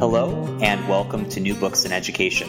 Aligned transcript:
Hello, 0.00 0.58
and 0.62 0.88
welcome 0.88 1.28
to 1.28 1.40
New 1.40 1.54
Books 1.54 1.84
in 1.84 1.92
Education, 1.92 2.48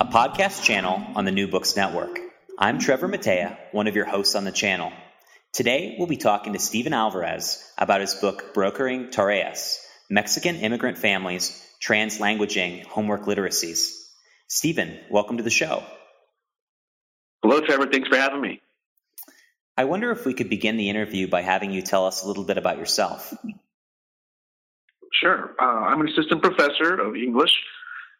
a 0.00 0.06
podcast 0.06 0.62
channel 0.62 1.06
on 1.14 1.26
the 1.26 1.30
New 1.30 1.46
Books 1.46 1.76
Network. 1.76 2.18
I'm 2.58 2.78
Trevor 2.78 3.06
Mattea, 3.06 3.58
one 3.72 3.86
of 3.86 3.94
your 3.94 4.06
hosts 4.06 4.34
on 4.34 4.44
the 4.44 4.50
channel. 4.50 4.90
Today, 5.52 5.96
we'll 5.98 6.06
be 6.06 6.16
talking 6.16 6.54
to 6.54 6.58
Steven 6.58 6.94
Alvarez 6.94 7.62
about 7.76 8.00
his 8.00 8.14
book, 8.14 8.54
Brokering 8.54 9.10
Tareas 9.10 9.86
Mexican 10.08 10.56
Immigrant 10.56 10.96
Families 10.96 11.62
Translanguaging 11.86 12.86
Homework 12.86 13.26
Literacies. 13.26 13.90
Steven, 14.48 14.98
welcome 15.10 15.36
to 15.36 15.42
the 15.42 15.50
show. 15.50 15.84
Hello, 17.42 17.60
Trevor. 17.60 17.88
Thanks 17.88 18.08
for 18.08 18.16
having 18.16 18.40
me. 18.40 18.62
I 19.76 19.84
wonder 19.84 20.12
if 20.12 20.24
we 20.24 20.32
could 20.32 20.48
begin 20.48 20.78
the 20.78 20.88
interview 20.88 21.28
by 21.28 21.42
having 21.42 21.72
you 21.72 21.82
tell 21.82 22.06
us 22.06 22.24
a 22.24 22.26
little 22.26 22.44
bit 22.44 22.56
about 22.56 22.78
yourself. 22.78 23.34
Sure. 25.20 25.54
Uh, 25.60 25.64
I'm 25.64 26.00
an 26.00 26.08
assistant 26.08 26.42
professor 26.42 27.00
of 27.00 27.16
English 27.16 27.52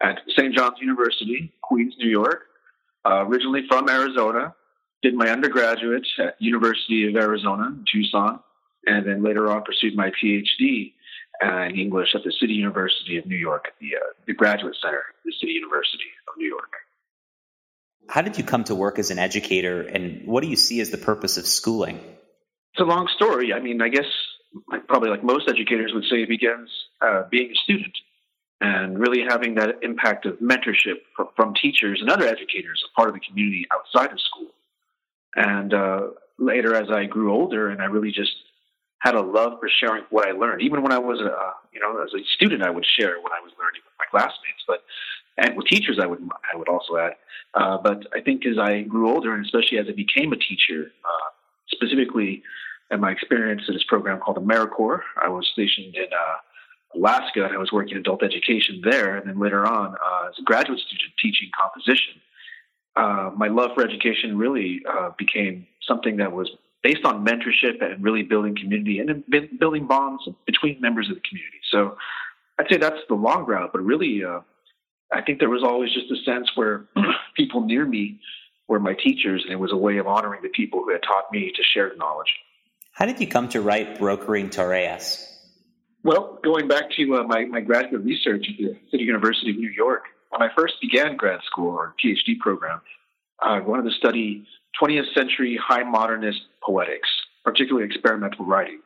at 0.03 0.21
St. 0.37 0.55
John's 0.55 0.79
University, 0.81 1.53
Queens, 1.63 1.95
New 1.99 2.09
York. 2.09 2.45
Uh, 3.05 3.25
originally 3.27 3.63
from 3.69 3.89
Arizona, 3.89 4.55
did 5.03 5.15
my 5.15 5.29
undergraduate 5.29 6.07
at 6.19 6.37
University 6.41 7.07
of 7.09 7.15
Arizona 7.17 7.67
in 7.67 7.85
Tucson, 7.93 8.41
and 8.87 9.07
then 9.07 9.23
later 9.23 9.51
on 9.51 9.63
pursued 9.63 9.95
my 9.95 10.11
PhD 10.11 10.95
uh, 11.45 11.65
in 11.69 11.77
English 11.77 12.09
at 12.15 12.25
the 12.25 12.33
City 12.41 12.55
University 12.55 13.19
of 13.19 13.27
New 13.27 13.37
York, 13.37 13.67
at 13.69 13.75
the, 13.81 13.95
uh, 13.97 14.13
the 14.27 14.35
Graduate 14.35 14.75
Center, 14.83 15.03
the 15.25 15.33
City 15.39 15.53
University 15.53 16.11
of 16.29 16.39
New 16.39 16.49
York. 16.49 16.73
How 18.09 18.23
did 18.23 18.39
you 18.39 18.45
come 18.45 18.65
to 18.65 18.75
work 18.75 18.99
as 18.99 19.11
an 19.11 19.19
educator, 19.19 19.83
and 19.83 20.27
what 20.27 20.43
do 20.43 20.49
you 20.49 20.57
see 20.57 20.81
as 20.81 20.91
the 20.91 20.99
purpose 20.99 21.37
of 21.37 21.47
schooling? 21.47 21.97
It's 22.73 22.81
a 22.81 22.85
long 22.85 23.09
story. 23.15 23.53
I 23.53 23.61
mean, 23.61 23.83
I 23.83 23.89
guess 23.89 24.07
probably 24.89 25.11
like 25.11 25.25
most 25.25 25.49
educators 25.49 25.93
would 25.95 26.05
say, 26.05 26.23
it 26.23 26.29
begins 26.29 26.71
uh, 27.01 27.23
being 27.31 27.51
a 27.51 27.55
student 27.55 27.97
and 28.61 28.99
really 28.99 29.23
having 29.29 29.55
that 29.57 29.77
impact 29.83 30.25
of 30.27 30.39
mentorship 30.39 31.01
from, 31.15 31.29
from, 31.37 31.55
teachers 31.55 32.01
and 32.01 32.11
other 32.11 32.27
educators, 32.27 32.83
a 32.91 32.95
part 32.97 33.09
of 33.09 33.15
the 33.15 33.21
community 33.21 33.67
outside 33.71 34.11
of 34.13 34.21
school. 34.21 34.49
And 35.35 35.75
uh, 35.75 36.09
later, 36.39 36.75
as 36.75 36.91
I 36.91 37.05
grew 37.05 37.33
older, 37.33 37.69
and 37.69 37.83
I 37.83 37.87
really 37.87 38.13
just 38.13 38.33
had 39.01 39.15
a 39.15 39.21
love 39.21 39.61
for 39.61 39.69
sharing 39.69 40.05
what 40.11 40.27
I 40.27 40.33
learned. 40.33 40.63
Even 40.63 40.83
when 40.83 40.93
I 40.93 40.99
was 40.99 41.21
a, 41.21 41.53
you 41.73 41.81
know, 41.81 42.03
as 42.03 42.15
a 42.15 42.25
student, 42.35 42.63
I 42.63 42.71
would 42.71 42.87
share 42.99 43.21
what 43.21 43.33
I 43.33 43.43
was 43.43 43.53
learning 43.59 43.83
with 43.85 43.93
my 43.99 44.07
classmates, 44.11 44.65
but 44.67 44.83
and 45.39 45.55
with 45.55 45.67
teachers, 45.67 45.99
I 46.01 46.07
would 46.07 46.27
I 46.53 46.57
would 46.57 46.69
also 46.69 46.97
add. 46.97 47.13
Uh, 47.53 47.77
but 47.77 48.07
I 48.15 48.23
think 48.23 48.47
as 48.47 48.59
I 48.59 48.83
grew 48.83 49.11
older, 49.11 49.35
and 49.35 49.45
especially 49.45 49.79
as 49.79 49.87
I 49.89 49.93
became 49.93 50.33
a 50.33 50.37
teacher, 50.37 50.91
uh, 51.05 51.31
specifically 51.71 52.43
in 52.91 53.01
my 53.01 53.11
experience 53.11 53.63
in 53.69 53.75
this 53.75 53.85
program 53.85 54.21
called 54.21 54.37
AmeriCorps, 54.37 55.01
I 55.21 55.29
was 55.29 55.49
stationed 55.53 55.95
in 55.95 56.07
uh, 56.07 56.99
Alaska 56.99 57.45
and 57.45 57.55
I 57.55 57.59
was 57.59 57.73
working 57.73 57.95
in 57.95 57.99
adult 57.99 58.23
education 58.23 58.81
there. 58.85 59.17
And 59.17 59.29
then 59.29 59.39
later 59.39 59.67
on, 59.67 59.95
uh, 59.95 60.29
as 60.29 60.35
a 60.39 60.43
graduate 60.43 60.79
student 60.81 61.13
teaching 61.21 61.51
composition, 61.59 62.15
uh, 62.97 63.31
my 63.37 63.49
love 63.49 63.73
for 63.75 63.85
education 63.85 64.39
really 64.39 64.83
uh, 64.89 65.11
became 65.19 65.67
something 65.87 66.17
that 66.17 66.33
was 66.33 66.51
based 66.83 67.05
on 67.05 67.27
mentorship 67.27 67.83
and 67.83 68.03
really 68.03 68.23
building 68.23 68.57
community 68.57 69.01
and 69.01 69.25
building 69.59 69.87
bonds 69.87 70.23
between 70.47 70.81
members 70.81 71.09
of 71.09 71.17
the 71.17 71.23
community. 71.29 71.59
So 71.71 71.97
I'd 72.59 72.69
say 72.71 72.79
that's 72.79 73.01
the 73.09 73.15
long 73.15 73.45
route, 73.45 73.71
but 73.73 73.83
really, 73.83 74.25
uh, 74.25 74.41
I 75.13 75.21
think 75.23 75.39
there 75.39 75.51
was 75.51 75.63
always 75.63 75.93
just 75.93 76.11
a 76.11 76.17
sense 76.25 76.51
where 76.55 76.87
people 77.37 77.63
near 77.63 77.85
me 77.85 78.21
were 78.69 78.81
my 78.81 78.95
teachers, 78.95 79.43
and 79.45 79.53
it 79.53 79.61
was 79.61 79.73
a 79.73 79.77
way 79.77 79.99
of 79.99 80.07
honoring 80.07 80.43
the 80.43 80.49
people 80.49 80.83
who 80.83 80.93
had 80.93 81.03
taught 81.03 81.31
me 81.31 81.53
to 81.55 81.63
share 81.63 81.95
knowledge. 81.97 82.33
How 82.97 83.05
did 83.05 83.21
you 83.21 83.27
come 83.27 83.51
to 83.51 83.61
write 83.61 83.99
Brokering 83.99 84.49
Tareas? 84.49 85.31
Well, 86.03 86.39
going 86.43 86.67
back 86.67 86.85
to 86.93 87.17
uh, 87.17 87.25
my, 87.25 87.45
my 87.45 87.61
graduate 87.61 88.03
research 88.03 88.47
at 88.49 88.57
the 88.57 88.75
City 88.91 89.05
University 89.05 89.51
of 89.51 89.59
New 89.59 89.69
York, 89.69 90.05
when 90.31 90.41
I 90.41 90.49
first 90.57 90.77
began 90.81 91.15
grad 91.15 91.41
school 91.45 91.75
or 91.75 91.95
PhD 92.03 92.39
program, 92.41 92.81
I 93.39 93.61
wanted 93.61 93.91
to 93.91 93.97
study 93.99 94.47
20th 94.83 95.13
century 95.13 95.61
high 95.63 95.83
modernist 95.83 96.41
poetics, 96.65 97.11
particularly 97.45 97.87
experimental 97.87 98.47
writing, 98.47 98.81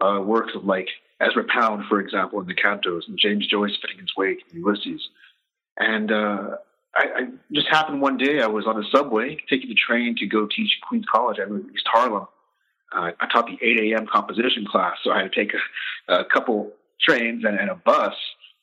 uh, 0.00 0.20
works 0.24 0.52
of 0.54 0.64
like 0.64 0.86
Ezra 1.20 1.42
Pound, 1.52 1.86
for 1.88 1.98
example, 1.98 2.40
in 2.40 2.46
the 2.46 2.54
Cantos, 2.54 3.08
and 3.08 3.18
James 3.18 3.48
Joyce, 3.48 3.76
Finnegans 3.82 4.16
Wake, 4.16 4.44
in 4.52 4.60
Ulysses. 4.60 5.08
And 5.76 6.12
uh, 6.12 6.50
I, 6.94 7.02
I, 7.16 7.20
just 7.50 7.66
happened 7.68 8.00
one 8.00 8.16
day 8.16 8.40
I 8.40 8.46
was 8.46 8.64
on 8.64 8.78
a 8.78 8.88
subway 8.92 9.38
taking 9.50 9.70
the 9.70 9.74
train 9.74 10.14
to 10.18 10.26
go 10.26 10.46
teach 10.46 10.78
at 10.80 10.86
Queens 10.86 11.06
College. 11.10 11.38
I 11.40 11.52
East 11.74 11.88
Harlem. 11.92 12.28
Uh, 12.94 13.10
I 13.18 13.26
taught 13.32 13.46
the 13.46 13.58
8 13.60 13.92
a.m. 13.92 14.06
composition 14.06 14.66
class, 14.70 14.96
so 15.02 15.10
I 15.10 15.22
had 15.22 15.32
to 15.32 15.44
take 15.44 15.52
a, 16.08 16.14
a 16.14 16.24
couple 16.24 16.72
trains 17.00 17.44
and, 17.44 17.58
and 17.58 17.70
a 17.70 17.74
bus. 17.74 18.14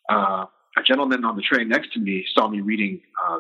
Uh, 0.09 0.45
a 0.77 0.83
gentleman 0.83 1.23
on 1.23 1.35
the 1.35 1.41
train 1.41 1.69
next 1.69 1.93
to 1.93 1.99
me 1.99 2.25
saw 2.33 2.47
me 2.47 2.61
reading 2.61 3.01
uh, 3.27 3.39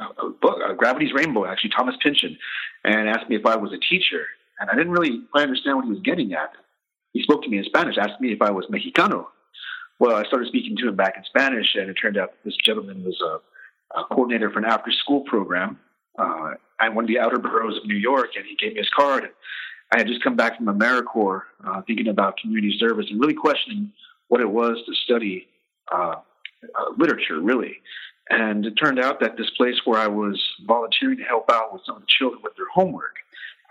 a 0.00 0.30
book, 0.30 0.58
Gravity's 0.78 1.12
Rainbow, 1.12 1.46
actually, 1.46 1.70
Thomas 1.76 1.96
Pynchon, 2.02 2.36
and 2.84 3.08
asked 3.08 3.28
me 3.28 3.36
if 3.36 3.46
I 3.46 3.56
was 3.56 3.72
a 3.72 3.78
teacher. 3.78 4.26
And 4.60 4.70
I 4.70 4.74
didn't 4.74 4.92
really 4.92 5.22
quite 5.30 5.42
understand 5.42 5.76
what 5.76 5.84
he 5.84 5.90
was 5.90 6.00
getting 6.04 6.32
at. 6.32 6.52
He 7.12 7.22
spoke 7.22 7.42
to 7.42 7.48
me 7.48 7.58
in 7.58 7.64
Spanish, 7.64 7.96
asked 7.98 8.20
me 8.20 8.32
if 8.32 8.40
I 8.40 8.50
was 8.50 8.66
Mexicano. 8.66 9.26
Well, 9.98 10.16
I 10.16 10.24
started 10.24 10.48
speaking 10.48 10.76
to 10.78 10.88
him 10.88 10.96
back 10.96 11.14
in 11.16 11.24
Spanish, 11.24 11.74
and 11.74 11.90
it 11.90 11.94
turned 11.94 12.16
out 12.16 12.32
this 12.44 12.56
gentleman 12.64 13.04
was 13.04 13.20
a, 13.20 14.00
a 14.00 14.04
coordinator 14.06 14.50
for 14.50 14.58
an 14.58 14.64
after 14.64 14.90
school 14.90 15.20
program 15.22 15.78
uh, 16.18 16.54
at 16.80 16.94
one 16.94 17.04
of 17.04 17.08
the 17.08 17.18
outer 17.18 17.38
boroughs 17.38 17.76
of 17.76 17.86
New 17.86 17.96
York, 17.96 18.30
and 18.36 18.44
he 18.46 18.56
gave 18.56 18.74
me 18.74 18.80
his 18.80 18.90
card. 18.96 19.28
I 19.92 19.98
had 19.98 20.06
just 20.06 20.24
come 20.24 20.36
back 20.36 20.56
from 20.56 20.66
AmeriCorps, 20.66 21.42
uh, 21.66 21.82
thinking 21.82 22.08
about 22.08 22.38
community 22.38 22.76
service 22.78 23.06
and 23.10 23.20
really 23.20 23.34
questioning 23.34 23.92
what 24.28 24.40
it 24.40 24.48
was 24.48 24.78
to 24.86 24.94
study 25.04 25.46
uh, 25.92 26.14
uh, 26.62 26.84
literature, 26.96 27.38
really. 27.40 27.76
And 28.30 28.64
it 28.64 28.74
turned 28.82 28.98
out 28.98 29.20
that 29.20 29.36
this 29.36 29.50
place 29.50 29.76
where 29.84 30.00
I 30.00 30.06
was 30.06 30.42
volunteering 30.66 31.18
to 31.18 31.24
help 31.24 31.50
out 31.50 31.72
with 31.72 31.82
some 31.84 31.96
of 31.96 32.02
the 32.02 32.08
children 32.08 32.40
with 32.42 32.56
their 32.56 32.68
homework, 32.72 33.16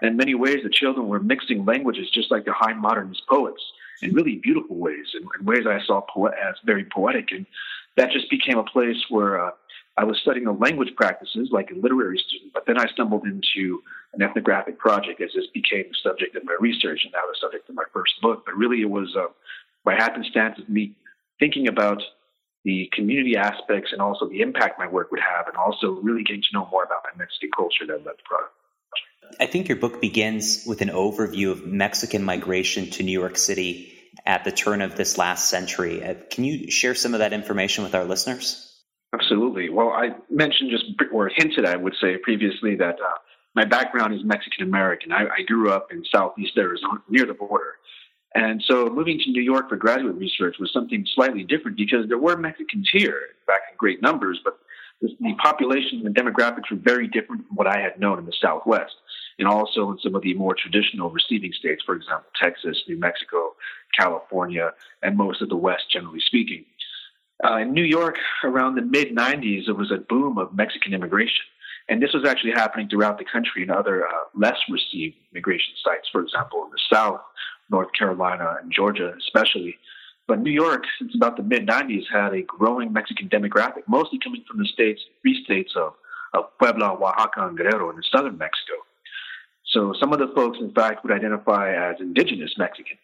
in 0.03 0.15
many 0.15 0.35
ways, 0.35 0.59
the 0.63 0.69
children 0.69 1.07
were 1.07 1.19
mixing 1.19 1.65
languages 1.65 2.09
just 2.11 2.31
like 2.31 2.45
the 2.45 2.53
high 2.53 2.73
modernist 2.73 3.23
poets 3.27 3.61
in 4.01 4.13
really 4.13 4.37
beautiful 4.37 4.75
ways, 4.75 5.07
in, 5.13 5.27
in 5.39 5.45
ways 5.45 5.65
I 5.67 5.79
saw 5.85 6.01
as 6.27 6.55
very 6.65 6.85
poetic. 6.85 7.31
And 7.31 7.45
that 7.97 8.11
just 8.11 8.29
became 8.29 8.57
a 8.57 8.63
place 8.63 8.97
where 9.09 9.43
uh, 9.43 9.51
I 9.97 10.05
was 10.05 10.17
studying 10.21 10.45
the 10.45 10.53
language 10.53 10.93
practices 10.95 11.49
like 11.51 11.69
a 11.71 11.75
literary 11.75 12.17
student, 12.17 12.53
but 12.53 12.65
then 12.65 12.79
I 12.79 12.87
stumbled 12.87 13.25
into 13.25 13.81
an 14.13 14.21
ethnographic 14.21 14.79
project 14.79 15.21
as 15.21 15.31
this 15.35 15.47
became 15.53 15.85
the 15.89 15.97
subject 16.01 16.35
of 16.35 16.43
my 16.45 16.55
research 16.59 17.01
and 17.03 17.11
now 17.11 17.19
the 17.27 17.37
subject 17.39 17.69
of 17.69 17.75
my 17.75 17.83
first 17.93 18.13
book. 18.21 18.43
But 18.45 18.55
really, 18.55 18.81
it 18.81 18.89
was 18.89 19.15
uh, 19.15 19.27
by 19.83 19.95
happenstance 19.95 20.59
of 20.59 20.69
me 20.69 20.95
thinking 21.39 21.67
about 21.67 22.01
the 22.63 22.89
community 22.93 23.35
aspects 23.35 23.91
and 23.91 24.01
also 24.01 24.29
the 24.29 24.41
impact 24.41 24.77
my 24.77 24.87
work 24.87 25.11
would 25.11 25.19
have, 25.19 25.47
and 25.47 25.57
also 25.57 25.99
really 26.01 26.23
getting 26.23 26.41
to 26.41 26.49
know 26.53 26.67
more 26.71 26.83
about 26.83 27.03
my 27.03 27.17
Mexican 27.17 27.49
culture 27.55 27.85
that 27.87 28.05
led 28.05 28.15
the 28.15 28.23
project. 28.23 28.53
I 29.39 29.45
think 29.45 29.67
your 29.67 29.77
book 29.77 30.01
begins 30.01 30.65
with 30.67 30.81
an 30.81 30.89
overview 30.89 31.51
of 31.51 31.65
Mexican 31.65 32.23
migration 32.23 32.89
to 32.91 33.03
New 33.03 33.17
York 33.17 33.37
City 33.37 33.93
at 34.25 34.43
the 34.43 34.51
turn 34.51 34.81
of 34.81 34.95
this 34.95 35.17
last 35.17 35.49
century. 35.49 36.03
Uh, 36.03 36.15
can 36.29 36.43
you 36.43 36.69
share 36.69 36.95
some 36.95 37.13
of 37.13 37.19
that 37.19 37.33
information 37.33 37.83
with 37.83 37.95
our 37.95 38.03
listeners? 38.03 38.70
Absolutely. 39.13 39.69
Well, 39.69 39.89
I 39.89 40.09
mentioned 40.29 40.71
just, 40.71 40.85
or 41.11 41.29
hinted, 41.33 41.65
I 41.65 41.75
would 41.75 41.95
say 41.99 42.17
previously, 42.17 42.75
that 42.77 42.95
uh, 42.95 43.17
my 43.55 43.65
background 43.65 44.13
is 44.13 44.21
Mexican 44.23 44.65
American. 44.65 45.11
I, 45.11 45.25
I, 45.25 45.41
grew 45.45 45.69
up 45.69 45.91
in 45.91 46.05
Southeast 46.05 46.57
Arizona, 46.57 47.01
near 47.09 47.25
the 47.25 47.33
border. 47.33 47.75
And 48.33 48.63
so 48.65 48.85
moving 48.85 49.19
to 49.19 49.31
New 49.31 49.41
York 49.41 49.67
for 49.67 49.75
graduate 49.75 50.15
research 50.15 50.55
was 50.59 50.71
something 50.71 51.05
slightly 51.13 51.43
different 51.43 51.75
because 51.75 52.07
there 52.07 52.17
were 52.17 52.37
Mexicans 52.37 52.89
here, 52.93 53.19
back 53.45 53.61
in 53.69 53.77
great 53.77 54.01
numbers, 54.01 54.39
but 54.41 54.57
the, 55.01 55.09
the 55.19 55.33
population 55.33 56.01
and 56.05 56.15
the 56.15 56.21
demographics 56.21 56.71
were 56.71 56.77
very 56.77 57.07
different 57.07 57.45
from 57.47 57.57
what 57.57 57.67
I 57.67 57.81
had 57.81 57.99
known 57.99 58.17
in 58.19 58.25
the 58.25 58.33
Southwest 58.41 58.95
and 59.39 59.47
also 59.47 59.91
in 59.91 59.97
some 59.99 60.15
of 60.15 60.21
the 60.21 60.33
more 60.35 60.55
traditional 60.55 61.09
receiving 61.09 61.51
states, 61.51 61.83
for 61.85 61.95
example, 61.95 62.29
Texas, 62.41 62.81
New 62.87 62.97
Mexico, 62.97 63.55
California, 63.97 64.71
and 65.01 65.17
most 65.17 65.41
of 65.41 65.49
the 65.49 65.57
West, 65.57 65.83
generally 65.91 66.21
speaking. 66.25 66.63
Uh, 67.43 67.57
in 67.57 67.73
New 67.73 67.83
York, 67.83 68.17
around 68.43 68.75
the 68.75 68.81
mid 68.81 69.15
90s, 69.15 69.65
there 69.65 69.75
was 69.75 69.91
a 69.91 69.97
boom 69.97 70.37
of 70.37 70.53
Mexican 70.53 70.93
immigration. 70.93 71.43
And 71.89 72.01
this 72.01 72.13
was 72.13 72.25
actually 72.25 72.51
happening 72.51 72.87
throughout 72.87 73.17
the 73.17 73.25
country 73.25 73.63
in 73.63 73.71
other 73.71 74.07
uh, 74.07 74.11
less 74.35 74.57
received 74.69 75.15
immigration 75.31 75.73
sites, 75.83 76.07
for 76.11 76.21
example, 76.21 76.63
in 76.63 76.71
the 76.71 76.79
South, 76.93 77.21
North 77.69 77.89
Carolina, 77.97 78.57
and 78.61 78.71
Georgia, 78.71 79.13
especially. 79.17 79.75
But 80.27 80.39
New 80.39 80.51
York, 80.51 80.83
since 80.99 81.15
about 81.15 81.35
the 81.35 81.43
mid 81.43 81.67
90s, 81.67 82.03
had 82.11 82.33
a 82.33 82.43
growing 82.43 82.93
Mexican 82.93 83.27
demographic, 83.27 83.83
mostly 83.87 84.19
coming 84.19 84.43
from 84.47 84.59
the 84.59 84.65
states, 84.65 85.01
three 85.21 85.43
states 85.43 85.73
of, 85.75 85.93
of 86.33 86.45
Puebla, 86.59 86.93
Oaxaca, 86.93 87.47
and 87.47 87.57
Guerrero 87.57 87.89
in 87.89 88.01
southern 88.11 88.37
Mexico. 88.37 88.73
So 89.65 89.93
some 89.99 90.13
of 90.13 90.19
the 90.19 90.31
folks, 90.35 90.59
in 90.59 90.71
fact, 90.73 91.03
would 91.03 91.11
identify 91.11 91.73
as 91.73 91.95
indigenous 91.99 92.53
Mexican, 92.57 92.97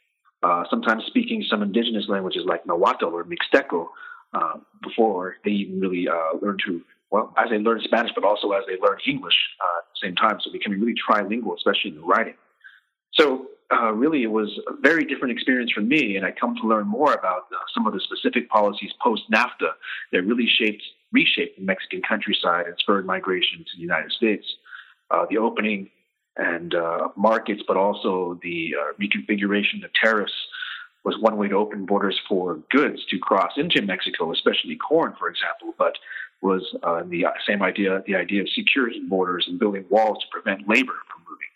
uh, 0.44 0.66
sometimes 0.70 1.04
speaking 1.08 1.44
some 1.50 1.64
indigenous 1.64 2.06
languages 2.08 2.44
like 2.46 2.66
Nahuatl 2.66 3.06
or 3.06 3.26
Mixteco 3.26 3.88
uh, 4.34 4.56
before 4.84 5.38
they 5.44 5.52
even 5.52 5.80
really 5.80 6.08
uh, 6.08 6.38
learn 6.42 6.58
to, 6.66 6.82
well, 7.12 7.34
as 7.38 7.50
they 7.50 7.58
learn 7.58 7.82
Spanish, 7.84 8.12
but 8.14 8.24
also 8.24 8.52
as 8.52 8.64
they 8.68 8.78
learn 8.80 8.98
English 9.08 9.36
uh, 9.62 9.80
at 9.80 9.86
the 9.94 10.08
same 10.08 10.16
time. 10.16 10.40
So 10.42 10.52
becoming 10.52 10.80
really 10.80 10.96
trilingual, 10.96 11.56
especially 11.56 11.92
in 11.92 11.96
the 11.98 12.04
writing. 12.04 12.36
So 13.14 13.48
uh, 13.74 13.92
really 13.94 14.24
it 14.24 14.32
was 14.32 14.50
a 14.68 14.74
very 14.82 15.06
different 15.06 15.32
experience 15.34 15.72
for 15.72 15.82
me, 15.82 16.16
and 16.16 16.26
I 16.26 16.32
come 16.32 16.56
to 16.62 16.68
learn 16.68 16.88
more 16.88 17.14
about 17.14 17.48
uh, 17.52 17.58
some 17.74 17.88
of 17.88 17.94
the 17.94 18.00
specific 18.00 18.50
policies 18.50 18.92
post 19.02 19.24
NAFTA 19.34 19.72
that 20.12 20.22
really 20.24 20.48
shaped 20.48 20.84
reshaped 21.14 21.58
the 21.58 21.64
Mexican 21.64 22.02
countryside 22.02 22.66
and 22.68 22.76
spurred 22.80 23.06
migration 23.06 23.60
to 23.60 23.72
the 23.76 23.82
United 23.82 24.12
States. 24.12 24.46
Uh, 25.10 25.26
the 25.30 25.38
opening 25.38 25.90
and 26.36 26.76
uh, 26.76 27.08
markets, 27.16 27.62
but 27.68 27.78
also 27.78 28.38
the 28.44 28.74
uh, 28.80 28.94
reconfiguration 29.02 29.84
of 29.84 29.92
tariffs 29.94 30.34
was 31.08 31.18
one 31.22 31.38
way 31.38 31.48
to 31.48 31.56
open 31.56 31.86
borders 31.86 32.20
for 32.28 32.60
goods 32.70 33.00
to 33.10 33.18
cross 33.18 33.54
into 33.56 33.82
Mexico, 33.82 34.34
especially 34.34 34.76
corn, 34.76 35.14
for 35.18 35.30
example. 35.30 35.74
But 35.78 35.94
was 36.42 36.62
uh, 36.84 37.04
the 37.08 37.26
same 37.48 37.64
idea, 37.64 38.04
the 38.06 38.16
idea 38.16 38.42
of 38.42 38.50
securing 38.50 39.08
borders 39.08 39.46
and 39.48 39.58
building 39.58 39.86
walls 39.90 40.18
to 40.20 40.26
prevent 40.30 40.68
labor 40.68 40.98
from 41.10 41.24
moving, 41.30 41.48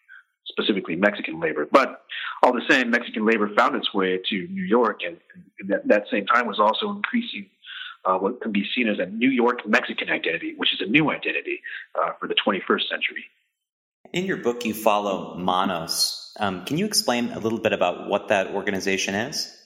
specifically 0.46 0.96
Mexican 0.96 1.42
labor. 1.42 1.68
But 1.70 2.02
all 2.42 2.54
the 2.54 2.64
same, 2.70 2.90
Mexican 2.90 3.26
labor 3.26 3.54
found 3.54 3.76
its 3.76 3.94
way 3.94 4.22
to 4.30 4.48
New 4.48 4.64
York, 4.64 5.02
and, 5.06 5.18
and 5.60 5.70
at 5.72 5.86
that 5.90 6.06
same 6.10 6.26
time 6.26 6.48
was 6.48 6.58
also 6.58 6.90
increasing 6.90 7.48
uh, 8.06 8.18
what 8.18 8.42
can 8.42 8.54
be 8.54 8.66
seen 8.74 8.88
as 8.88 9.00
a 9.00 9.06
New 9.06 9.30
York 9.30 9.68
Mexican 9.68 10.10
identity, 10.10 10.54
which 10.56 10.74
is 10.74 10.80
a 10.80 10.90
new 10.90 11.12
identity 11.12 11.62
uh, 12.02 12.12
for 12.20 12.30
the 12.30 12.36
21st 12.36 12.88
century. 12.90 13.26
In 14.14 14.26
your 14.26 14.38
book, 14.38 14.66
you 14.66 14.74
follow 14.74 15.36
Manos. 15.36 16.34
Um, 16.40 16.66
can 16.66 16.78
you 16.78 16.86
explain 16.86 17.32
a 17.32 17.40
little 17.40 17.60
bit 17.60 17.72
about 17.72 18.10
what 18.10 18.28
that 18.28 18.48
organization 18.48 19.16
is? 19.16 19.58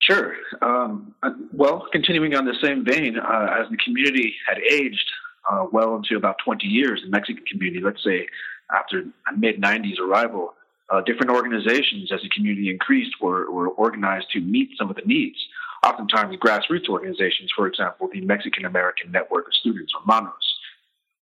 Sure. 0.00 0.34
Um, 0.60 1.14
uh, 1.22 1.30
well, 1.52 1.86
continuing 1.90 2.34
on 2.34 2.44
the 2.44 2.54
same 2.62 2.84
vein, 2.84 3.18
uh, 3.18 3.46
as 3.58 3.70
the 3.70 3.78
community 3.78 4.34
had 4.46 4.58
aged 4.58 5.10
uh, 5.50 5.64
well 5.72 5.96
into 5.96 6.16
about 6.16 6.36
20 6.44 6.66
years, 6.66 7.00
the 7.02 7.10
Mexican 7.10 7.44
community, 7.50 7.82
let's 7.82 8.04
say 8.04 8.26
after 8.74 9.04
mid 9.36 9.60
90s 9.60 9.98
arrival, 9.98 10.54
uh, 10.90 11.00
different 11.00 11.32
organizations 11.32 12.12
as 12.12 12.20
the 12.20 12.28
community 12.28 12.68
increased 12.68 13.12
were, 13.22 13.50
were 13.50 13.68
organized 13.68 14.26
to 14.32 14.40
meet 14.40 14.70
some 14.78 14.90
of 14.90 14.96
the 14.96 15.02
needs. 15.06 15.36
Oftentimes, 15.82 16.36
grassroots 16.36 16.88
organizations, 16.90 17.50
for 17.56 17.66
example, 17.66 18.08
the 18.12 18.20
Mexican 18.20 18.66
American 18.66 19.10
Network 19.10 19.46
of 19.46 19.54
Students, 19.54 19.92
or 19.94 20.02
MANOS. 20.06 20.32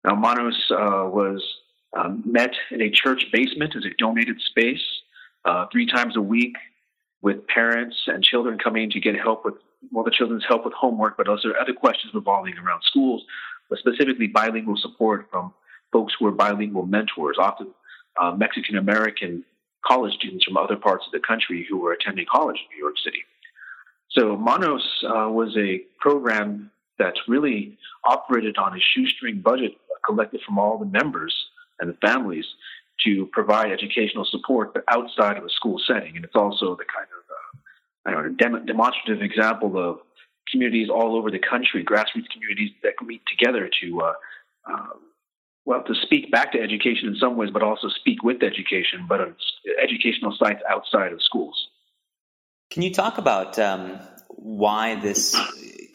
Now, 0.04 0.16
MANOS 0.16 0.70
uh, 0.70 1.08
was 1.08 1.42
um, 1.96 2.22
met 2.24 2.52
in 2.70 2.80
a 2.80 2.90
church 2.90 3.26
basement 3.32 3.76
as 3.76 3.84
a 3.84 3.90
donated 3.98 4.40
space 4.40 4.82
uh, 5.44 5.66
three 5.70 5.86
times 5.86 6.16
a 6.16 6.20
week 6.20 6.56
with 7.20 7.46
parents 7.46 7.96
and 8.06 8.22
children 8.22 8.58
coming 8.58 8.90
to 8.90 9.00
get 9.00 9.14
help 9.16 9.44
with, 9.44 9.54
well, 9.90 10.04
the 10.04 10.10
children's 10.10 10.44
help 10.46 10.64
with 10.64 10.74
homework, 10.74 11.16
but 11.16 11.28
also 11.28 11.50
other 11.60 11.72
questions 11.72 12.12
revolving 12.14 12.56
around 12.58 12.82
schools, 12.82 13.22
but 13.68 13.78
specifically 13.78 14.26
bilingual 14.26 14.76
support 14.76 15.28
from 15.30 15.52
folks 15.92 16.14
who 16.18 16.26
are 16.26 16.32
bilingual 16.32 16.86
mentors, 16.86 17.36
often 17.38 17.68
uh, 18.20 18.32
Mexican 18.32 18.76
American 18.76 19.44
college 19.86 20.14
students 20.14 20.44
from 20.44 20.56
other 20.56 20.76
parts 20.76 21.04
of 21.06 21.12
the 21.12 21.20
country 21.26 21.66
who 21.68 21.78
were 21.78 21.92
attending 21.92 22.24
college 22.30 22.56
in 22.56 22.76
New 22.76 22.82
York 22.82 22.96
City. 23.04 23.22
So 24.10 24.36
Manos 24.36 24.86
uh, 25.04 25.28
was 25.30 25.56
a 25.56 25.82
program 25.98 26.70
that 26.98 27.14
really 27.26 27.78
operated 28.04 28.58
on 28.58 28.76
a 28.76 28.80
shoestring 28.80 29.40
budget 29.40 29.72
collected 30.04 30.40
from 30.44 30.58
all 30.58 30.78
the 30.78 30.86
members 30.86 31.34
and 31.80 31.90
the 31.90 31.96
families 32.06 32.46
to 33.04 33.28
provide 33.32 33.72
educational 33.72 34.24
support, 34.24 34.74
but 34.74 34.84
outside 34.88 35.36
of 35.36 35.44
a 35.44 35.50
school 35.50 35.80
setting. 35.86 36.16
And 36.16 36.24
it's 36.24 36.36
also 36.36 36.76
the 36.76 36.84
kind 36.84 37.08
of 37.16 37.22
uh, 38.06 38.10
know, 38.10 38.34
dem- 38.36 38.66
demonstrative 38.66 39.22
example 39.22 39.78
of 39.78 39.98
communities 40.50 40.88
all 40.88 41.16
over 41.16 41.30
the 41.30 41.38
country, 41.38 41.84
grassroots 41.84 42.28
communities 42.32 42.70
that 42.82 42.94
meet 43.04 43.22
together 43.26 43.70
to, 43.80 44.00
uh, 44.00 44.12
uh, 44.70 44.86
well, 45.64 45.82
to 45.84 45.94
speak 46.02 46.30
back 46.30 46.52
to 46.52 46.60
education 46.60 47.08
in 47.08 47.16
some 47.16 47.36
ways, 47.36 47.50
but 47.52 47.62
also 47.62 47.88
speak 47.88 48.22
with 48.22 48.42
education, 48.42 49.06
but 49.08 49.20
on 49.20 49.34
educational 49.82 50.34
sites 50.38 50.60
outside 50.68 51.12
of 51.12 51.22
schools. 51.22 51.68
Can 52.70 52.82
you 52.82 52.92
talk 52.92 53.18
about 53.18 53.58
um, 53.58 53.98
why 54.28 54.96
this 54.96 55.36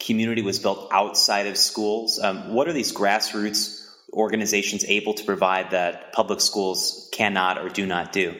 community 0.00 0.42
was 0.42 0.58
built 0.58 0.88
outside 0.92 1.46
of 1.46 1.56
schools? 1.56 2.18
Um, 2.18 2.54
what 2.54 2.68
are 2.68 2.72
these 2.72 2.92
grassroots 2.92 3.77
organizations 4.12 4.84
able 4.84 5.14
to 5.14 5.24
provide 5.24 5.70
that 5.70 6.12
public 6.12 6.40
schools 6.40 7.08
cannot 7.12 7.58
or 7.58 7.68
do 7.68 7.86
not 7.86 8.12
do? 8.12 8.34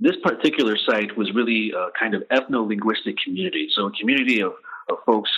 This 0.00 0.16
particular 0.22 0.76
site 0.76 1.16
was 1.16 1.32
really 1.32 1.72
a 1.76 1.88
kind 1.98 2.14
of 2.14 2.22
ethno 2.28 2.66
linguistic 2.66 3.16
community. 3.24 3.68
So, 3.74 3.86
a 3.86 3.92
community 3.92 4.40
of, 4.40 4.52
of 4.90 4.98
folks 5.06 5.30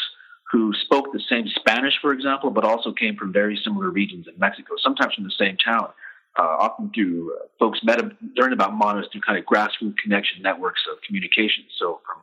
who 0.51 0.73
spoke 0.85 1.13
the 1.13 1.21
same 1.29 1.47
Spanish, 1.49 1.95
for 2.01 2.13
example, 2.13 2.51
but 2.51 2.65
also 2.65 2.93
came 2.93 3.17
from 3.17 3.33
very 3.33 3.61
similar 3.63 3.91
regions 3.91 4.27
in 4.27 4.39
Mexico, 4.39 4.75
sometimes 4.83 5.15
from 5.15 5.25
the 5.25 5.35
same 5.39 5.57
town. 5.57 5.89
Uh, 6.39 6.43
often 6.43 6.91
through 6.95 7.35
uh, 7.35 7.47
folks 7.59 7.81
met 7.83 7.99
learned 8.37 8.53
about 8.53 8.77
Manos 8.77 9.07
through 9.11 9.23
kind 9.23 9.39
of 9.39 9.45
grassroots 9.47 9.97
connection 9.97 10.43
networks 10.43 10.83
of 10.91 11.01
communication. 11.07 11.65
So 11.79 12.01
from 12.05 12.23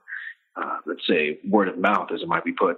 uh, 0.55 0.77
let's 0.85 1.05
say 1.07 1.39
word 1.49 1.67
of 1.67 1.77
mouth, 1.77 2.09
as 2.13 2.21
it 2.21 2.27
might 2.27 2.43
be 2.43 2.53
put. 2.53 2.77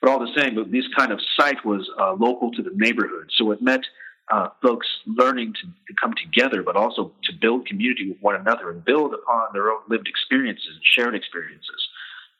But 0.00 0.10
all 0.10 0.18
the 0.18 0.32
same, 0.36 0.54
this 0.70 0.86
kind 0.96 1.12
of 1.12 1.20
site 1.38 1.64
was 1.64 1.88
uh, 1.98 2.14
local 2.14 2.50
to 2.52 2.62
the 2.62 2.72
neighborhood, 2.74 3.30
so 3.36 3.50
it 3.50 3.62
meant 3.62 3.86
uh, 4.30 4.48
folks 4.62 4.86
learning 5.06 5.52
to, 5.52 5.66
to, 5.66 5.94
come 6.00 6.14
together, 6.14 6.62
but 6.62 6.76
also 6.76 7.12
to 7.24 7.32
build 7.40 7.66
community 7.66 8.08
with 8.08 8.18
one 8.22 8.34
another 8.34 8.70
and 8.70 8.84
build 8.84 9.12
upon 9.12 9.48
their 9.52 9.70
own 9.70 9.80
lived 9.88 10.08
experiences 10.08 10.66
and 10.72 10.80
shared 10.82 11.14
experiences. 11.14 11.88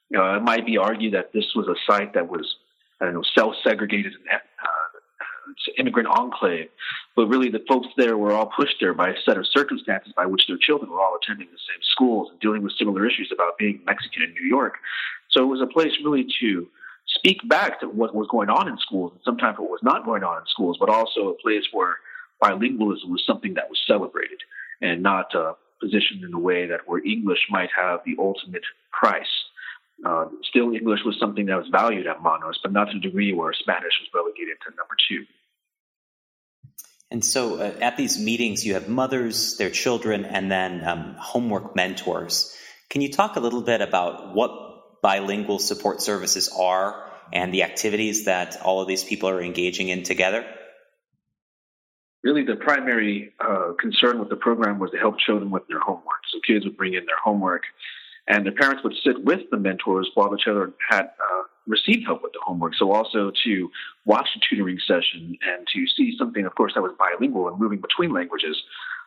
You 0.08 0.18
know, 0.18 0.34
it 0.34 0.42
might 0.42 0.64
be 0.64 0.78
argued 0.78 1.12
that 1.14 1.32
this 1.32 1.44
was 1.54 1.68
a 1.68 1.74
site 1.86 2.14
that 2.14 2.28
was, 2.28 2.56
I 3.00 3.04
don't 3.04 3.14
know, 3.14 3.22
self-segregated 3.34 4.12
and 4.14 4.40
uh, 4.62 4.83
immigrant 5.78 6.08
enclave, 6.08 6.68
but 7.16 7.26
really 7.26 7.48
the 7.50 7.64
folks 7.68 7.88
there 7.96 8.16
were 8.16 8.32
all 8.32 8.46
pushed 8.46 8.76
there 8.80 8.94
by 8.94 9.08
a 9.10 9.14
set 9.24 9.36
of 9.36 9.46
circumstances 9.46 10.12
by 10.16 10.26
which 10.26 10.46
their 10.46 10.58
children 10.58 10.90
were 10.90 11.00
all 11.00 11.18
attending 11.20 11.48
the 11.50 11.58
same 11.58 11.82
schools 11.82 12.30
and 12.30 12.40
dealing 12.40 12.62
with 12.62 12.72
similar 12.78 13.06
issues 13.06 13.30
about 13.32 13.58
being 13.58 13.80
Mexican 13.86 14.22
in 14.22 14.32
New 14.32 14.46
York. 14.46 14.74
So 15.30 15.42
it 15.42 15.46
was 15.46 15.60
a 15.60 15.66
place 15.66 15.92
really 16.04 16.26
to 16.40 16.68
speak 17.06 17.46
back 17.48 17.80
to 17.80 17.88
what 17.88 18.14
was 18.14 18.28
going 18.30 18.50
on 18.50 18.68
in 18.68 18.78
schools 18.78 19.12
and 19.12 19.20
sometimes 19.24 19.58
what 19.58 19.70
was 19.70 19.82
not 19.82 20.04
going 20.04 20.24
on 20.24 20.38
in 20.38 20.46
schools, 20.46 20.76
but 20.78 20.88
also 20.88 21.28
a 21.28 21.34
place 21.34 21.64
where 21.72 21.96
bilingualism 22.42 23.08
was 23.08 23.24
something 23.26 23.54
that 23.54 23.68
was 23.68 23.80
celebrated 23.86 24.38
and 24.80 25.02
not 25.02 25.34
uh, 25.34 25.54
positioned 25.80 26.24
in 26.24 26.34
a 26.34 26.38
way 26.38 26.66
that 26.66 26.80
where 26.86 27.04
English 27.04 27.46
might 27.50 27.70
have 27.76 28.00
the 28.04 28.16
ultimate 28.18 28.64
price. 28.92 29.43
Uh, 30.04 30.26
still, 30.42 30.72
English 30.74 31.00
was 31.04 31.16
something 31.18 31.46
that 31.46 31.56
was 31.56 31.68
valued 31.70 32.06
at 32.06 32.22
Manos, 32.22 32.58
but 32.62 32.72
not 32.72 32.86
to 32.86 32.94
the 32.94 33.00
degree 33.00 33.32
where 33.32 33.52
Spanish 33.52 33.92
was 34.00 34.08
relegated 34.14 34.56
to 34.66 34.74
number 34.76 34.96
two. 35.08 35.24
And 37.10 37.24
so 37.24 37.56
uh, 37.56 37.74
at 37.80 37.96
these 37.96 38.18
meetings, 38.18 38.66
you 38.66 38.74
have 38.74 38.88
mothers, 38.88 39.56
their 39.56 39.70
children, 39.70 40.24
and 40.24 40.50
then 40.50 40.84
um, 40.86 41.14
homework 41.18 41.76
mentors. 41.76 42.56
Can 42.90 43.02
you 43.02 43.12
talk 43.12 43.36
a 43.36 43.40
little 43.40 43.62
bit 43.62 43.80
about 43.80 44.34
what 44.34 45.00
bilingual 45.00 45.58
support 45.58 46.00
services 46.00 46.48
are 46.48 47.10
and 47.32 47.52
the 47.52 47.62
activities 47.62 48.24
that 48.24 48.60
all 48.62 48.80
of 48.80 48.88
these 48.88 49.04
people 49.04 49.28
are 49.28 49.42
engaging 49.42 49.88
in 49.88 50.02
together? 50.02 50.44
Really, 52.22 52.42
the 52.42 52.56
primary 52.56 53.34
uh, 53.38 53.74
concern 53.78 54.18
with 54.18 54.30
the 54.30 54.36
program 54.36 54.78
was 54.78 54.90
to 54.92 54.98
help 54.98 55.18
children 55.18 55.50
with 55.50 55.68
their 55.68 55.80
homework. 55.80 56.22
So 56.32 56.40
kids 56.46 56.64
would 56.64 56.76
bring 56.76 56.94
in 56.94 57.04
their 57.04 57.18
homework, 57.22 57.62
and 58.26 58.46
the 58.46 58.52
parents 58.52 58.82
would 58.82 58.94
sit 59.04 59.22
with 59.24 59.40
the 59.50 59.56
mentors 59.56 60.10
while 60.14 60.30
the 60.30 60.38
children 60.38 60.72
had 60.90 61.02
uh, 61.02 61.42
receive 61.66 62.04
help 62.06 62.22
with 62.22 62.32
the 62.32 62.40
homework. 62.44 62.74
So 62.74 62.92
also 62.92 63.32
to 63.44 63.70
watch 64.04 64.28
a 64.36 64.40
tutoring 64.48 64.78
session 64.86 65.36
and 65.42 65.66
to 65.74 65.86
see 65.96 66.14
something, 66.18 66.44
of 66.44 66.54
course, 66.54 66.72
that 66.74 66.82
was 66.82 66.92
bilingual 66.98 67.48
and 67.48 67.58
moving 67.58 67.80
between 67.80 68.12
languages 68.12 68.56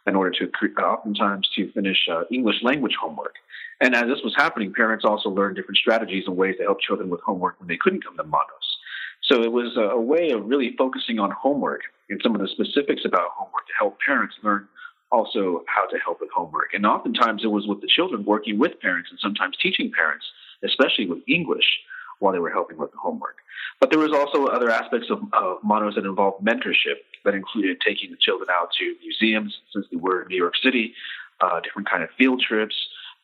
in 0.06 0.16
order 0.16 0.32
to 0.32 0.50
oftentimes 0.82 1.50
to 1.56 1.72
finish 1.74 2.08
uh, 2.12 2.24
English 2.32 2.58
language 2.64 2.96
homework. 3.00 3.36
And 3.82 3.94
as 3.94 4.04
this 4.04 4.20
was 4.24 4.34
happening, 4.36 4.74
parents 4.74 5.06
also 5.06 5.30
learned 5.30 5.56
different 5.56 5.78
strategies 5.78 6.24
and 6.28 6.36
ways 6.36 6.56
to 6.58 6.64
help 6.64 6.80
children 6.80 7.10
with 7.10 7.22
homework 7.22 7.60
when 7.60 7.68
they 7.68 7.78
couldn't 7.78 8.04
come 8.04 8.18
to 8.18 8.24
Manos. 8.24 8.78
So 9.24 9.44
it 9.44 9.52
was 9.52 9.76
a 9.78 10.00
way 10.00 10.32
of 10.32 10.46
really 10.46 10.76
focusing 10.78 11.20
on 11.20 11.32
homework 11.32 11.82
and 12.10 12.20
some 12.24 12.34
of 12.34 12.42
the 12.42 12.48
specifics 12.48 13.04
about 13.06 13.32
homework 13.36 13.68
to 13.68 13.74
help 13.78 13.98
parents 14.00 14.36
learn 14.42 14.68
also 15.12 15.64
how 15.68 15.86
to 15.88 15.98
help 16.04 16.20
with 16.20 16.30
homework. 16.34 16.74
And 16.74 16.86
oftentimes 16.86 17.44
it 17.44 17.48
was 17.48 17.68
with 17.68 17.82
the 17.82 17.88
children 17.88 18.26
working 18.26 18.60
with 18.60 18.80
parents 18.80 19.10
and 19.10 19.20
sometimes 19.20 19.56
teaching 19.58 19.92
parents, 19.92 20.26
especially 20.64 21.08
with 21.08 21.20
English, 21.28 21.80
while 22.20 22.34
they 22.34 22.40
were 22.40 22.50
helping 22.50 22.78
with 22.78 22.92
the 22.92 22.98
homework. 22.98 23.38
But 23.80 23.90
there 23.90 24.00
was 24.00 24.12
also 24.12 24.48
other 24.48 24.70
aspects 24.70 25.10
of, 25.10 25.22
of 25.34 25.58
Manos 25.64 25.96
that 25.96 26.06
involved 26.06 26.44
mentorship 26.44 26.98
that 27.26 27.36
included 27.36 27.80
taking 27.82 28.12
the 28.12 28.18
children 28.18 28.50
out 28.52 28.70
to 28.80 28.96
museums, 29.02 29.56
since 29.74 29.86
they 29.92 29.98
were 29.98 30.24
in 30.24 30.28
New 30.30 30.38
York 30.38 30.56
City, 30.64 30.94
uh, 31.42 31.60
different 31.60 31.90
kind 31.90 32.04
of 32.04 32.10
field 32.18 32.42
trips. 32.42 32.76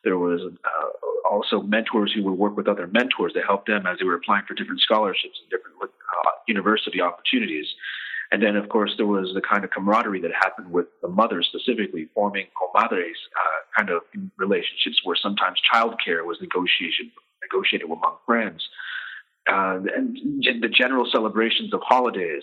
There 0.04 0.18
was 0.18 0.40
uh, 0.42 1.28
also 1.28 1.62
mentors 1.62 2.12
who 2.12 2.22
would 2.24 2.38
work 2.38 2.56
with 2.56 2.68
other 2.68 2.86
mentors 2.86 3.32
to 3.32 3.40
help 3.40 3.66
them 3.66 3.86
as 3.86 3.98
they 3.98 4.04
were 4.04 4.14
applying 4.14 4.44
for 4.46 4.54
different 4.54 4.80
scholarships 4.80 5.40
and 5.40 5.50
different 5.50 5.76
uh, 5.82 6.30
university 6.46 7.00
opportunities. 7.00 7.66
And 8.32 8.42
then, 8.42 8.56
of 8.56 8.68
course, 8.68 8.94
there 8.96 9.06
was 9.06 9.32
the 9.34 9.42
kind 9.42 9.64
of 9.64 9.70
camaraderie 9.70 10.20
that 10.22 10.32
happened 10.32 10.72
with 10.72 10.86
the 11.02 11.08
mothers 11.08 11.48
specifically, 11.52 12.08
forming 12.14 12.46
comadres 12.56 13.20
uh, 13.36 13.76
kind 13.76 13.90
of 13.90 14.02
relationships 14.38 15.00
where 15.04 15.16
sometimes 15.16 15.60
childcare 15.72 16.24
was 16.24 16.38
negotiated 16.40 17.12
negotiated 17.42 17.84
among 17.86 18.16
friends 18.24 18.66
uh, 19.50 19.78
and 19.94 20.16
the 20.62 20.68
general 20.68 21.06
celebrations 21.10 21.74
of 21.74 21.80
holidays 21.82 22.42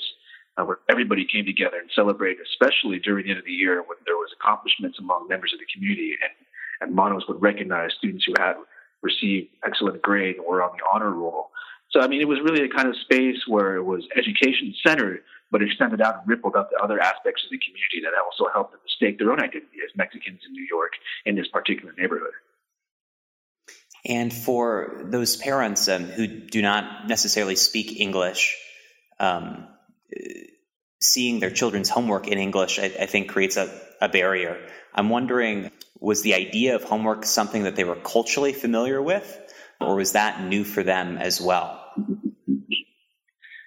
uh, 0.58 0.64
where 0.64 0.80
everybody 0.90 1.26
came 1.26 1.46
together 1.46 1.78
and 1.80 1.90
celebrated, 1.96 2.46
especially 2.52 3.00
during 3.00 3.26
the 3.26 3.32
end 3.32 3.40
of 3.40 3.46
the 3.46 3.52
year 3.52 3.78
when 3.78 3.98
there 4.06 4.16
was 4.16 4.30
accomplishments 4.40 5.00
among 5.00 5.28
members 5.28 5.54
of 5.54 5.60
the 5.60 5.66
community, 5.74 6.16
and 6.22 6.32
and 6.82 6.96
Manos 6.96 7.28
would 7.28 7.42
recognize 7.42 7.92
students 7.98 8.26
who 8.26 8.34
had 8.40 8.56
received 9.04 9.50
excellent 9.66 10.02
grade 10.02 10.38
or 10.46 10.64
on 10.64 10.72
the 10.76 10.84
honor 10.92 11.12
roll. 11.12 11.52
So 11.92 12.02
I 12.02 12.08
mean, 12.08 12.22
it 12.22 12.28
was 12.28 12.40
really 12.44 12.66
a 12.66 12.70
kind 12.70 12.88
of 12.88 12.96
space 12.98 13.38
where 13.48 13.76
it 13.76 13.84
was 13.84 14.04
education 14.16 14.74
centered, 14.86 15.22
but 15.52 15.62
it 15.62 15.68
extended 15.68 16.02
out 16.02 16.20
and 16.20 16.28
rippled 16.28 16.56
up 16.56 16.70
to 16.72 16.78
other 16.78 17.00
aspects 17.00 17.44
of 17.44 17.52
the 17.52 17.60
community 17.60 18.02
that 18.04 18.14
also 18.18 18.52
helped 18.54 18.72
them 18.72 18.80
stake 18.88 19.20
their 19.20 19.32
own 19.32 19.40
identity 19.40 19.78
as 19.84 19.96
Mexicans 19.96 20.40
in 20.48 20.54
New 20.54 20.66
York 20.70 20.94
in 21.26 21.36
this 21.36 21.48
particular 21.48 21.94
neighborhood. 21.98 22.32
And 24.06 24.34
for 24.34 25.02
those 25.04 25.36
parents 25.36 25.88
um, 25.88 26.06
who 26.06 26.26
do 26.28 26.62
not 26.62 27.08
necessarily 27.08 27.56
speak 27.56 28.00
English, 28.00 28.58
um, 29.20 29.68
seeing 31.00 31.40
their 31.40 31.52
children's 31.52 31.90
homework 31.90 32.28
in 32.28 32.38
English, 32.38 32.80
I, 32.80 32.86
I 32.86 33.06
think, 33.06 33.30
creates 33.30 33.58
a, 33.58 33.70
a, 34.00 34.10
barrier. 34.10 34.58
I'm 34.96 35.10
wondering 35.10 35.70
was 36.00 36.24
the 36.24 36.34
idea 36.34 36.76
of 36.76 36.84
homework 36.84 37.26
something 37.26 37.64
that 37.64 37.76
they 37.76 37.84
were 37.84 37.96
culturally 37.96 38.54
familiar 38.54 39.00
with, 39.00 39.40
or 39.80 39.96
was 39.96 40.14
that 40.14 40.44
new 40.44 40.64
for 40.64 40.82
them 40.82 41.18
as 41.18 41.40
well? 41.40 41.80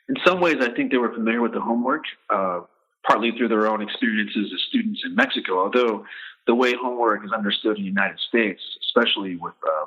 In 0.08 0.16
some 0.24 0.40
ways, 0.40 0.56
I 0.60 0.70
think 0.70 0.90
they 0.90 0.98
were 0.98 1.12
familiar 1.12 1.40
with 1.40 1.52
the 1.52 1.60
homework, 1.60 2.04
uh, 2.30 2.60
partly 3.06 3.32
through 3.36 3.48
their 3.48 3.66
own 3.66 3.82
experiences 3.82 4.50
as 4.52 4.60
students 4.68 5.02
in 5.04 5.14
Mexico, 5.14 5.60
although 5.64 6.04
the 6.46 6.54
way 6.54 6.74
homework 6.74 7.24
is 7.24 7.32
understood 7.32 7.76
in 7.78 7.82
the 7.82 7.88
United 7.88 8.18
States, 8.28 8.60
especially 8.82 9.36
with 9.36 9.54
uh, 9.66 9.86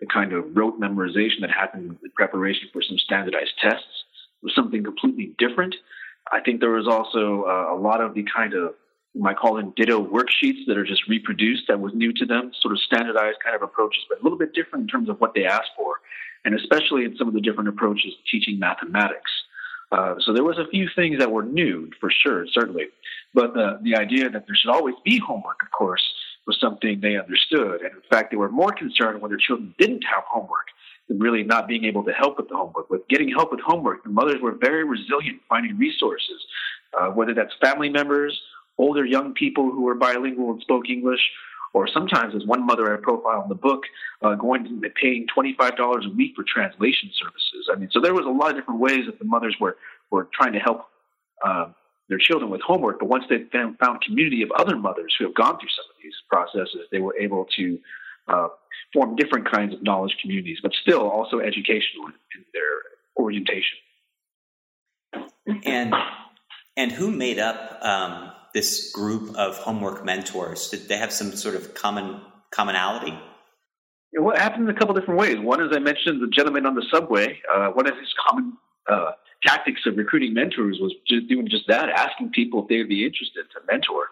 the 0.00 0.06
kind 0.06 0.32
of 0.32 0.56
rote 0.56 0.80
memorization 0.80 1.40
that 1.40 1.50
happened 1.50 1.98
in 2.02 2.10
preparation 2.12 2.68
for 2.72 2.82
some 2.82 2.98
standardized 2.98 3.52
tests 3.60 4.04
was 4.42 4.54
something 4.54 4.82
completely 4.84 5.34
different. 5.38 5.74
I 6.30 6.40
think 6.40 6.60
there 6.60 6.70
was 6.70 6.86
also 6.86 7.44
uh, 7.44 7.74
a 7.74 7.78
lot 7.78 8.00
of 8.00 8.14
the 8.14 8.24
kind 8.34 8.54
of 8.54 8.74
you 9.14 9.22
might 9.22 9.36
call 9.36 9.54
them 9.54 9.72
ditto 9.76 10.04
worksheets 10.04 10.66
that 10.66 10.76
are 10.76 10.84
just 10.84 11.08
reproduced 11.08 11.64
that 11.68 11.80
was 11.80 11.92
new 11.94 12.12
to 12.12 12.26
them, 12.26 12.52
sort 12.60 12.72
of 12.72 12.80
standardized 12.80 13.38
kind 13.42 13.56
of 13.56 13.62
approaches, 13.62 14.04
but 14.08 14.20
a 14.20 14.22
little 14.22 14.38
bit 14.38 14.52
different 14.52 14.82
in 14.82 14.88
terms 14.88 15.08
of 15.08 15.20
what 15.20 15.34
they 15.34 15.44
asked 15.44 15.70
for, 15.76 15.96
and 16.44 16.54
especially 16.54 17.04
in 17.04 17.16
some 17.16 17.26
of 17.26 17.34
the 17.34 17.40
different 17.40 17.68
approaches 17.68 18.12
to 18.12 18.30
teaching 18.30 18.58
mathematics. 18.58 19.30
Uh, 19.90 20.14
so 20.20 20.32
there 20.32 20.44
was 20.44 20.58
a 20.58 20.68
few 20.68 20.88
things 20.94 21.18
that 21.18 21.30
were 21.30 21.42
new 21.42 21.90
for 21.98 22.10
sure, 22.10 22.46
certainly, 22.52 22.86
but 23.32 23.54
the 23.54 23.78
the 23.82 23.96
idea 23.96 24.28
that 24.28 24.46
there 24.46 24.56
should 24.56 24.70
always 24.70 24.94
be 25.04 25.18
homework, 25.18 25.62
of 25.62 25.70
course, 25.70 26.02
was 26.46 26.58
something 26.60 27.00
they 27.00 27.16
understood. 27.16 27.80
And 27.80 27.94
in 27.94 28.02
fact, 28.10 28.30
they 28.30 28.36
were 28.36 28.50
more 28.50 28.72
concerned 28.72 29.20
when 29.20 29.30
their 29.30 29.38
children 29.38 29.74
didn't 29.78 30.04
have 30.04 30.24
homework 30.30 30.66
than 31.08 31.18
really 31.18 31.42
not 31.42 31.68
being 31.68 31.84
able 31.84 32.04
to 32.04 32.12
help 32.12 32.36
with 32.36 32.48
the 32.48 32.56
homework. 32.56 32.90
With 32.90 33.08
getting 33.08 33.30
help 33.30 33.50
with 33.50 33.60
homework, 33.60 34.02
the 34.02 34.10
mothers 34.10 34.40
were 34.42 34.52
very 34.52 34.84
resilient 34.84 35.40
finding 35.48 35.78
resources, 35.78 36.44
uh, 36.98 37.08
whether 37.08 37.34
that's 37.34 37.52
family 37.60 37.88
members, 37.88 38.38
older 38.76 39.04
young 39.04 39.32
people 39.34 39.70
who 39.70 39.82
were 39.82 39.94
bilingual 39.94 40.52
and 40.52 40.60
spoke 40.60 40.88
English, 40.88 41.20
or 41.74 41.88
sometimes, 41.88 42.34
as 42.34 42.46
one 42.46 42.64
mother 42.66 42.92
I 42.92 42.96
profile 43.00 43.42
in 43.42 43.48
the 43.48 43.54
book, 43.54 43.82
uh, 44.22 44.34
going 44.34 44.64
to 44.64 44.90
paying 45.00 45.26
$25 45.36 46.06
a 46.06 46.16
week 46.16 46.32
for 46.34 46.44
translation 46.44 47.10
services. 47.18 47.68
I 47.72 47.76
mean, 47.76 47.90
so 47.92 48.00
there 48.00 48.14
was 48.14 48.26
a 48.26 48.30
lot 48.30 48.50
of 48.50 48.56
different 48.56 48.80
ways 48.80 49.06
that 49.06 49.18
the 49.18 49.24
mothers 49.24 49.56
were, 49.60 49.76
were 50.10 50.28
trying 50.32 50.52
to 50.54 50.58
help 50.58 50.86
uh, 51.44 51.66
their 52.08 52.18
children 52.18 52.50
with 52.50 52.60
homework. 52.62 52.98
But 52.98 53.08
once 53.08 53.24
they 53.28 53.44
found, 53.52 53.76
community 54.02 54.42
of 54.42 54.50
other 54.52 54.76
mothers 54.76 55.14
who 55.18 55.26
have 55.26 55.34
gone 55.34 55.58
through 55.58 55.68
some 55.68 55.84
of 55.90 56.02
these 56.02 56.14
processes, 56.28 56.86
they 56.90 57.00
were 57.00 57.16
able 57.18 57.46
to 57.56 57.78
uh, 58.28 58.48
form 58.92 59.16
different 59.16 59.50
kinds 59.50 59.74
of 59.74 59.82
knowledge 59.82 60.16
communities, 60.20 60.58
but 60.62 60.72
still 60.82 61.08
also 61.08 61.40
educational 61.40 62.06
in, 62.06 62.14
in 62.34 62.44
their 62.52 63.22
orientation. 63.24 63.78
And 65.64 65.94
and 66.76 66.92
who 66.92 67.10
made 67.10 67.38
up 67.38 67.78
um, 67.82 68.30
this 68.58 68.90
group 68.90 69.36
of 69.36 69.56
homework 69.58 70.04
mentors? 70.04 70.68
Did 70.68 70.88
they 70.88 70.96
have 70.96 71.12
some 71.12 71.30
sort 71.36 71.54
of 71.54 71.74
common 71.74 72.20
commonality? 72.50 73.16
It 74.12 74.38
happened 74.38 74.68
in 74.68 74.74
a 74.74 74.78
couple 74.78 74.94
different 74.96 75.20
ways. 75.20 75.38
One, 75.38 75.60
as 75.62 75.70
I 75.72 75.78
mentioned, 75.78 76.20
the 76.20 76.26
gentleman 76.26 76.66
on 76.66 76.74
the 76.74 76.84
subway. 76.92 77.40
Uh, 77.54 77.68
one 77.68 77.86
of 77.86 77.96
his 77.96 78.12
common 78.26 78.56
uh, 78.90 79.12
tactics 79.46 79.82
of 79.86 79.96
recruiting 79.96 80.34
mentors 80.34 80.78
was 80.80 80.92
just 81.06 81.28
doing 81.28 81.46
just 81.48 81.68
that, 81.68 81.88
asking 81.88 82.30
people 82.30 82.62
if 82.62 82.68
they 82.68 82.78
would 82.78 82.88
be 82.88 83.04
interested 83.04 83.44
to 83.52 83.60
mentor, 83.70 84.06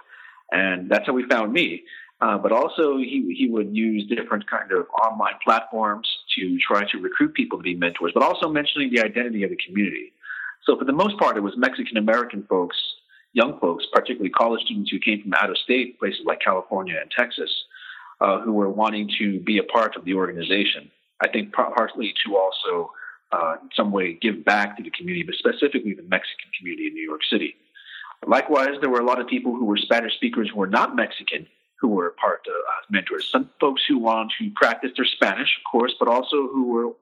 and 0.52 0.88
that's 0.88 1.06
how 1.06 1.12
we 1.12 1.26
found 1.28 1.52
me. 1.52 1.82
Uh, 2.20 2.38
but 2.38 2.52
also, 2.52 2.98
he 2.98 3.34
he 3.36 3.48
would 3.50 3.74
use 3.74 4.06
different 4.06 4.48
kind 4.48 4.70
of 4.70 4.86
online 5.04 5.38
platforms 5.42 6.08
to 6.36 6.56
try 6.58 6.82
to 6.92 6.98
recruit 6.98 7.34
people 7.34 7.58
to 7.58 7.62
be 7.64 7.74
mentors, 7.74 8.12
but 8.14 8.22
also 8.22 8.48
mentioning 8.48 8.92
the 8.94 9.00
identity 9.02 9.42
of 9.42 9.50
the 9.50 9.58
community. 9.66 10.12
So 10.66 10.78
for 10.78 10.84
the 10.84 10.92
most 10.92 11.18
part, 11.18 11.36
it 11.36 11.42
was 11.48 11.54
Mexican 11.56 11.96
American 11.96 12.44
folks, 12.48 12.76
young 13.32 13.58
folks, 13.60 13.84
particularly 13.92 14.30
college 14.30 14.62
students 14.62 14.90
who 14.90 14.98
came 14.98 15.22
from 15.22 15.34
out 15.34 15.50
of 15.50 15.58
state, 15.58 15.98
places 15.98 16.22
like 16.24 16.40
California 16.40 16.96
and 17.00 17.10
Texas, 17.10 17.50
uh, 18.20 18.40
who 18.40 18.52
were 18.52 18.70
wanting 18.70 19.10
to 19.18 19.40
be 19.40 19.58
a 19.58 19.62
part 19.62 19.96
of 19.96 20.04
the 20.04 20.14
organization. 20.14 20.90
I 21.22 21.28
think 21.28 21.52
partly 21.52 22.14
to 22.24 22.36
also 22.36 22.90
uh, 23.32 23.56
in 23.62 23.68
some 23.74 23.90
way 23.90 24.14
give 24.14 24.44
back 24.44 24.76
to 24.76 24.82
the 24.82 24.90
community, 24.90 25.24
but 25.24 25.34
specifically 25.34 25.94
the 25.94 26.02
Mexican 26.02 26.50
community 26.58 26.88
in 26.88 26.94
New 26.94 27.02
York 27.02 27.22
City. 27.30 27.56
Likewise, 28.26 28.76
there 28.80 28.90
were 28.90 29.00
a 29.00 29.04
lot 29.04 29.20
of 29.20 29.26
people 29.26 29.54
who 29.54 29.64
were 29.64 29.76
Spanish 29.76 30.14
speakers 30.14 30.50
who 30.50 30.58
were 30.58 30.66
not 30.66 30.96
Mexican 30.96 31.46
who 31.80 31.88
were 31.88 32.14
part 32.18 32.40
of 32.48 32.54
uh, 32.54 32.86
mentors. 32.90 33.28
Some 33.30 33.50
folks 33.60 33.82
who 33.86 33.98
wanted 33.98 34.32
to 34.38 34.50
practice 34.54 34.92
their 34.96 35.04
Spanish, 35.04 35.48
of 35.58 35.70
course, 35.70 35.94
but 35.98 36.08
also 36.08 36.48
who 36.48 36.68
were 36.68 36.92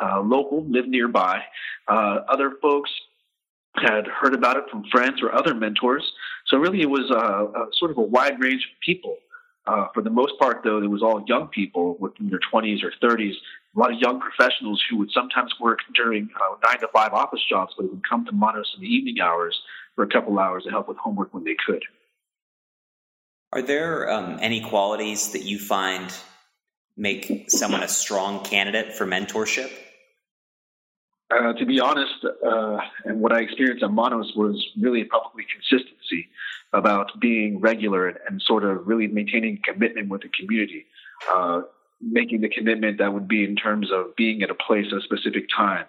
uh, 0.00 0.20
local, 0.20 0.64
lived 0.64 0.88
nearby. 0.88 1.42
Uh, 1.88 2.20
other 2.28 2.52
folks 2.62 2.90
had 3.76 4.06
heard 4.06 4.34
about 4.34 4.56
it 4.56 4.64
from 4.70 4.84
friends 4.90 5.22
or 5.22 5.34
other 5.34 5.54
mentors. 5.54 6.12
So 6.46 6.58
really, 6.58 6.82
it 6.82 6.90
was 6.90 7.10
a, 7.10 7.58
a 7.58 7.66
sort 7.78 7.90
of 7.90 7.98
a 7.98 8.02
wide 8.02 8.40
range 8.40 8.68
of 8.70 8.80
people. 8.84 9.16
Uh, 9.66 9.86
for 9.94 10.02
the 10.02 10.10
most 10.10 10.32
part, 10.40 10.62
though, 10.64 10.82
it 10.82 10.90
was 10.90 11.02
all 11.02 11.24
young 11.26 11.46
people 11.48 11.96
within 12.00 12.28
their 12.28 12.40
20s 12.52 12.82
or 12.82 12.92
30s 13.02 13.34
a 13.74 13.78
lot 13.78 13.92
of 13.92 13.98
young 14.00 14.20
professionals 14.20 14.82
who 14.88 14.98
would 14.98 15.10
sometimes 15.12 15.52
work 15.60 15.78
during 15.94 16.28
uh, 16.36 16.56
nine 16.66 16.78
to 16.80 16.88
five 16.88 17.12
office 17.12 17.40
jobs, 17.48 17.72
but 17.76 17.90
would 17.90 18.06
come 18.08 18.24
to 18.26 18.32
Manos 18.32 18.70
in 18.76 18.82
the 18.82 18.86
evening 18.86 19.16
hours 19.22 19.58
for 19.94 20.04
a 20.04 20.08
couple 20.08 20.38
hours 20.38 20.64
to 20.64 20.70
help 20.70 20.88
with 20.88 20.96
homework 20.98 21.32
when 21.32 21.44
they 21.44 21.56
could. 21.66 21.82
Are 23.52 23.62
there 23.62 24.10
um, 24.10 24.38
any 24.40 24.60
qualities 24.60 25.32
that 25.32 25.42
you 25.42 25.58
find 25.58 26.12
make 26.96 27.50
someone 27.50 27.82
a 27.82 27.88
strong 27.88 28.44
candidate 28.44 28.94
for 28.94 29.06
mentorship? 29.06 29.70
Uh, 31.32 31.52
to 31.54 31.64
be 31.64 31.80
honest, 31.80 32.24
uh, 32.24 32.78
and 33.04 33.20
what 33.20 33.32
I 33.32 33.40
experienced 33.40 33.82
at 33.82 33.90
Manos 33.90 34.32
was 34.36 34.62
really 34.78 35.04
probably 35.04 35.44
consistency 35.50 36.28
about 36.74 37.18
being 37.20 37.58
regular 37.60 38.08
and, 38.08 38.18
and, 38.28 38.42
sort 38.42 38.64
of 38.64 38.86
really 38.86 39.06
maintaining 39.06 39.58
commitment 39.64 40.08
with 40.08 40.22
the 40.22 40.28
community. 40.28 40.84
Uh, 41.30 41.62
making 42.02 42.40
the 42.40 42.48
commitment 42.48 42.98
that 42.98 43.14
would 43.14 43.28
be 43.28 43.44
in 43.44 43.54
terms 43.54 43.90
of 43.92 44.14
being 44.16 44.42
at 44.42 44.50
a 44.50 44.54
place 44.54 44.86
at 44.90 44.98
a 44.98 45.02
specific 45.02 45.44
time 45.56 45.86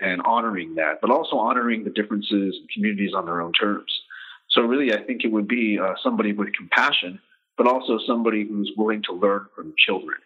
and 0.00 0.22
honoring 0.22 0.76
that, 0.76 1.00
but 1.00 1.10
also 1.10 1.36
honoring 1.36 1.82
the 1.82 1.90
differences 1.90 2.56
and 2.56 2.70
communities 2.72 3.12
on 3.14 3.26
their 3.26 3.40
own 3.40 3.52
terms. 3.52 3.92
So 4.50 4.62
really, 4.62 4.94
I 4.94 5.02
think 5.02 5.24
it 5.24 5.32
would 5.32 5.48
be 5.48 5.78
uh, 5.78 5.94
somebody 6.02 6.32
with 6.32 6.52
compassion, 6.52 7.20
but 7.56 7.66
also 7.66 7.98
somebody 8.06 8.46
who's 8.46 8.70
willing 8.76 9.02
to 9.02 9.12
learn 9.12 9.46
from 9.54 9.74
children, 9.76 10.18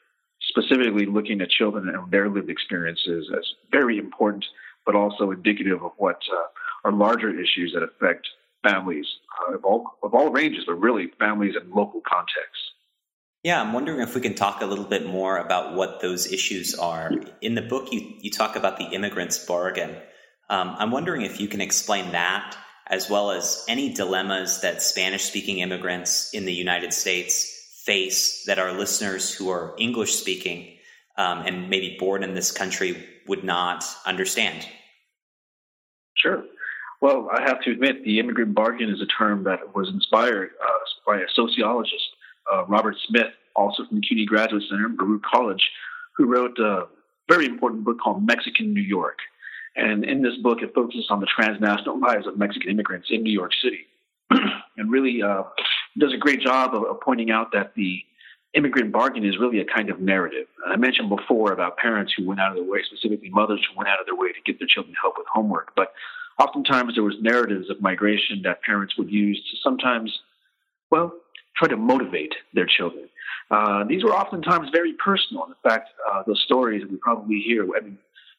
specifically 0.53 1.07
looking 1.07 1.41
at 1.41 1.51
children 1.51 1.89
and 1.89 2.11
their 2.11 2.29
lived 2.29 2.51
experiences 2.51 3.31
as 3.37 3.45
very 3.71 3.99
important, 3.99 4.45
but 4.85 4.95
also 4.95 5.31
indicative 5.31 5.83
of 5.83 5.93
what 5.97 6.21
uh, 6.31 6.89
are 6.89 6.93
larger 6.93 7.31
issues 7.31 7.73
that 7.75 7.83
affect 7.83 8.29
families 8.63 9.07
uh, 9.49 9.55
of 9.55 9.65
all 9.65 9.99
of 10.03 10.15
all 10.15 10.31
ranges, 10.31 10.65
but 10.67 10.75
really 10.75 11.11
families 11.19 11.55
in 11.61 11.71
local 11.71 12.01
contexts. 12.07 12.73
Yeah, 13.43 13.61
I'm 13.61 13.73
wondering 13.73 14.01
if 14.01 14.15
we 14.15 14.21
can 14.21 14.35
talk 14.35 14.63
a 14.63 14.67
little 14.67 14.85
bit 14.85 15.05
more 15.05 15.39
about 15.39 15.75
what 15.75 16.01
those 16.01 16.33
issues 16.33 16.77
are. 16.77 17.11
In 17.41 17.57
the 17.57 17.63
book, 17.63 17.93
you, 17.93 18.15
you 18.21 18.31
talk 18.31 18.55
about 18.55 18.79
the 18.79 18.85
immigrant's 18.85 19.45
bargain. 19.45 19.97
Um, 20.49 20.77
I'm 20.79 20.93
wondering 20.93 21.23
if 21.23 21.41
you 21.41 21.49
can 21.49 21.61
explain 21.61 22.13
that, 22.13 22.57
as 22.87 23.11
well 23.11 23.33
as 23.33 23.65
any 23.69 23.95
dilemmas 23.95 24.61
that 24.61 24.81
Spanish 24.81 25.25
speaking 25.25 25.59
immigrants 25.59 26.33
in 26.33 26.45
the 26.45 26.53
United 26.53 26.93
States 26.93 27.62
face 27.85 28.45
that 28.47 28.59
our 28.59 28.73
listeners 28.73 29.35
who 29.35 29.51
are 29.51 29.75
English 29.79 30.15
speaking 30.15 30.77
um, 31.17 31.43
and 31.47 31.69
maybe 31.69 31.97
born 31.99 32.23
in 32.23 32.35
this 32.35 32.51
country 32.51 33.05
would 33.27 33.45
not 33.45 33.85
understand. 34.07 34.67
Sure. 36.17 36.45
Well, 37.01 37.29
I 37.33 37.43
have 37.43 37.61
to 37.63 37.73
admit, 37.73 38.05
the 38.05 38.21
immigrant 38.21 38.55
bargain 38.55 38.89
is 38.89 39.01
a 39.01 39.07
term 39.07 39.45
that 39.45 39.75
was 39.75 39.89
inspired 39.89 40.51
uh, 40.63 40.73
by 41.07 41.17
a 41.17 41.27
sociologist 41.35 42.05
uh, 42.53 42.65
Robert 42.67 42.97
Smith, 43.09 43.33
also 43.57 43.85
from 43.87 44.01
the 44.01 44.07
CUNY 44.07 44.27
Graduate 44.27 44.63
Center, 44.69 44.89
Baruch 44.89 45.23
College, 45.23 45.63
who 46.17 46.27
wrote 46.27 46.59
a 46.59 46.87
very 47.29 47.47
important 47.47 47.85
book 47.85 47.99
called 48.03 48.25
Mexican 48.25 48.73
New 48.73 48.83
York. 48.83 49.19
And 49.75 50.05
in 50.05 50.23
this 50.23 50.37
book, 50.43 50.59
it 50.63 50.75
focuses 50.75 51.07
on 51.11 51.21
the 51.21 51.27
transnational 51.27 51.99
lives 51.99 52.27
of 52.27 52.39
Mexican 52.39 52.71
immigrants 52.71 53.09
in 53.11 53.23
New 53.23 53.33
York 53.33 53.53
City. 53.63 53.87
and 54.77 54.91
really 54.91 55.23
uh, 55.23 55.43
does 55.99 56.13
a 56.13 56.19
great 56.19 56.41
job 56.41 56.75
of, 56.75 56.85
of, 56.85 57.01
pointing 57.01 57.31
out 57.31 57.53
that 57.53 57.75
the 57.75 58.03
immigrant 58.55 58.93
bargain 58.93 59.25
is 59.25 59.39
really 59.39 59.61
a 59.61 59.65
kind 59.65 59.91
of 59.91 60.01
narrative. 60.01 60.47
I 60.67 60.77
mentioned 60.77 61.09
before 61.09 61.53
about 61.53 61.77
parents 61.77 62.13
who 62.17 62.27
went 62.27 62.41
out 62.41 62.51
of 62.51 62.57
their 62.57 62.71
way, 62.71 62.81
specifically 62.85 63.31
mothers 63.31 63.61
who 63.69 63.77
went 63.77 63.89
out 63.89 64.01
of 64.01 64.07
their 64.07 64.17
way 64.17 64.29
to 64.29 64.41
get 64.45 64.59
their 64.59 64.69
children 64.69 64.95
help 65.01 65.15
with 65.17 65.27
homework. 65.33 65.73
But 65.75 65.93
oftentimes 66.39 66.95
there 66.95 67.03
was 67.03 67.15
narratives 67.21 67.71
of 67.71 67.81
migration 67.81 68.43
that 68.45 68.63
parents 68.63 68.97
would 68.99 69.11
use 69.11 69.39
to 69.51 69.57
sometimes, 69.63 70.19
well, 70.91 71.13
try 71.57 71.69
to 71.69 71.77
motivate 71.77 72.35
their 72.55 72.67
children. 72.67 73.09
Uh, 73.51 73.85
these 73.85 74.03
were 74.03 74.13
oftentimes 74.13 74.71
very 74.73 74.95
personal. 74.95 75.45
In 75.45 75.55
fact, 75.63 75.91
uh, 76.11 76.23
those 76.27 76.43
stories 76.45 76.83
we 76.91 76.97
probably 76.97 77.41
hear, 77.41 77.67
I 77.77 77.81
mean, 77.81 77.99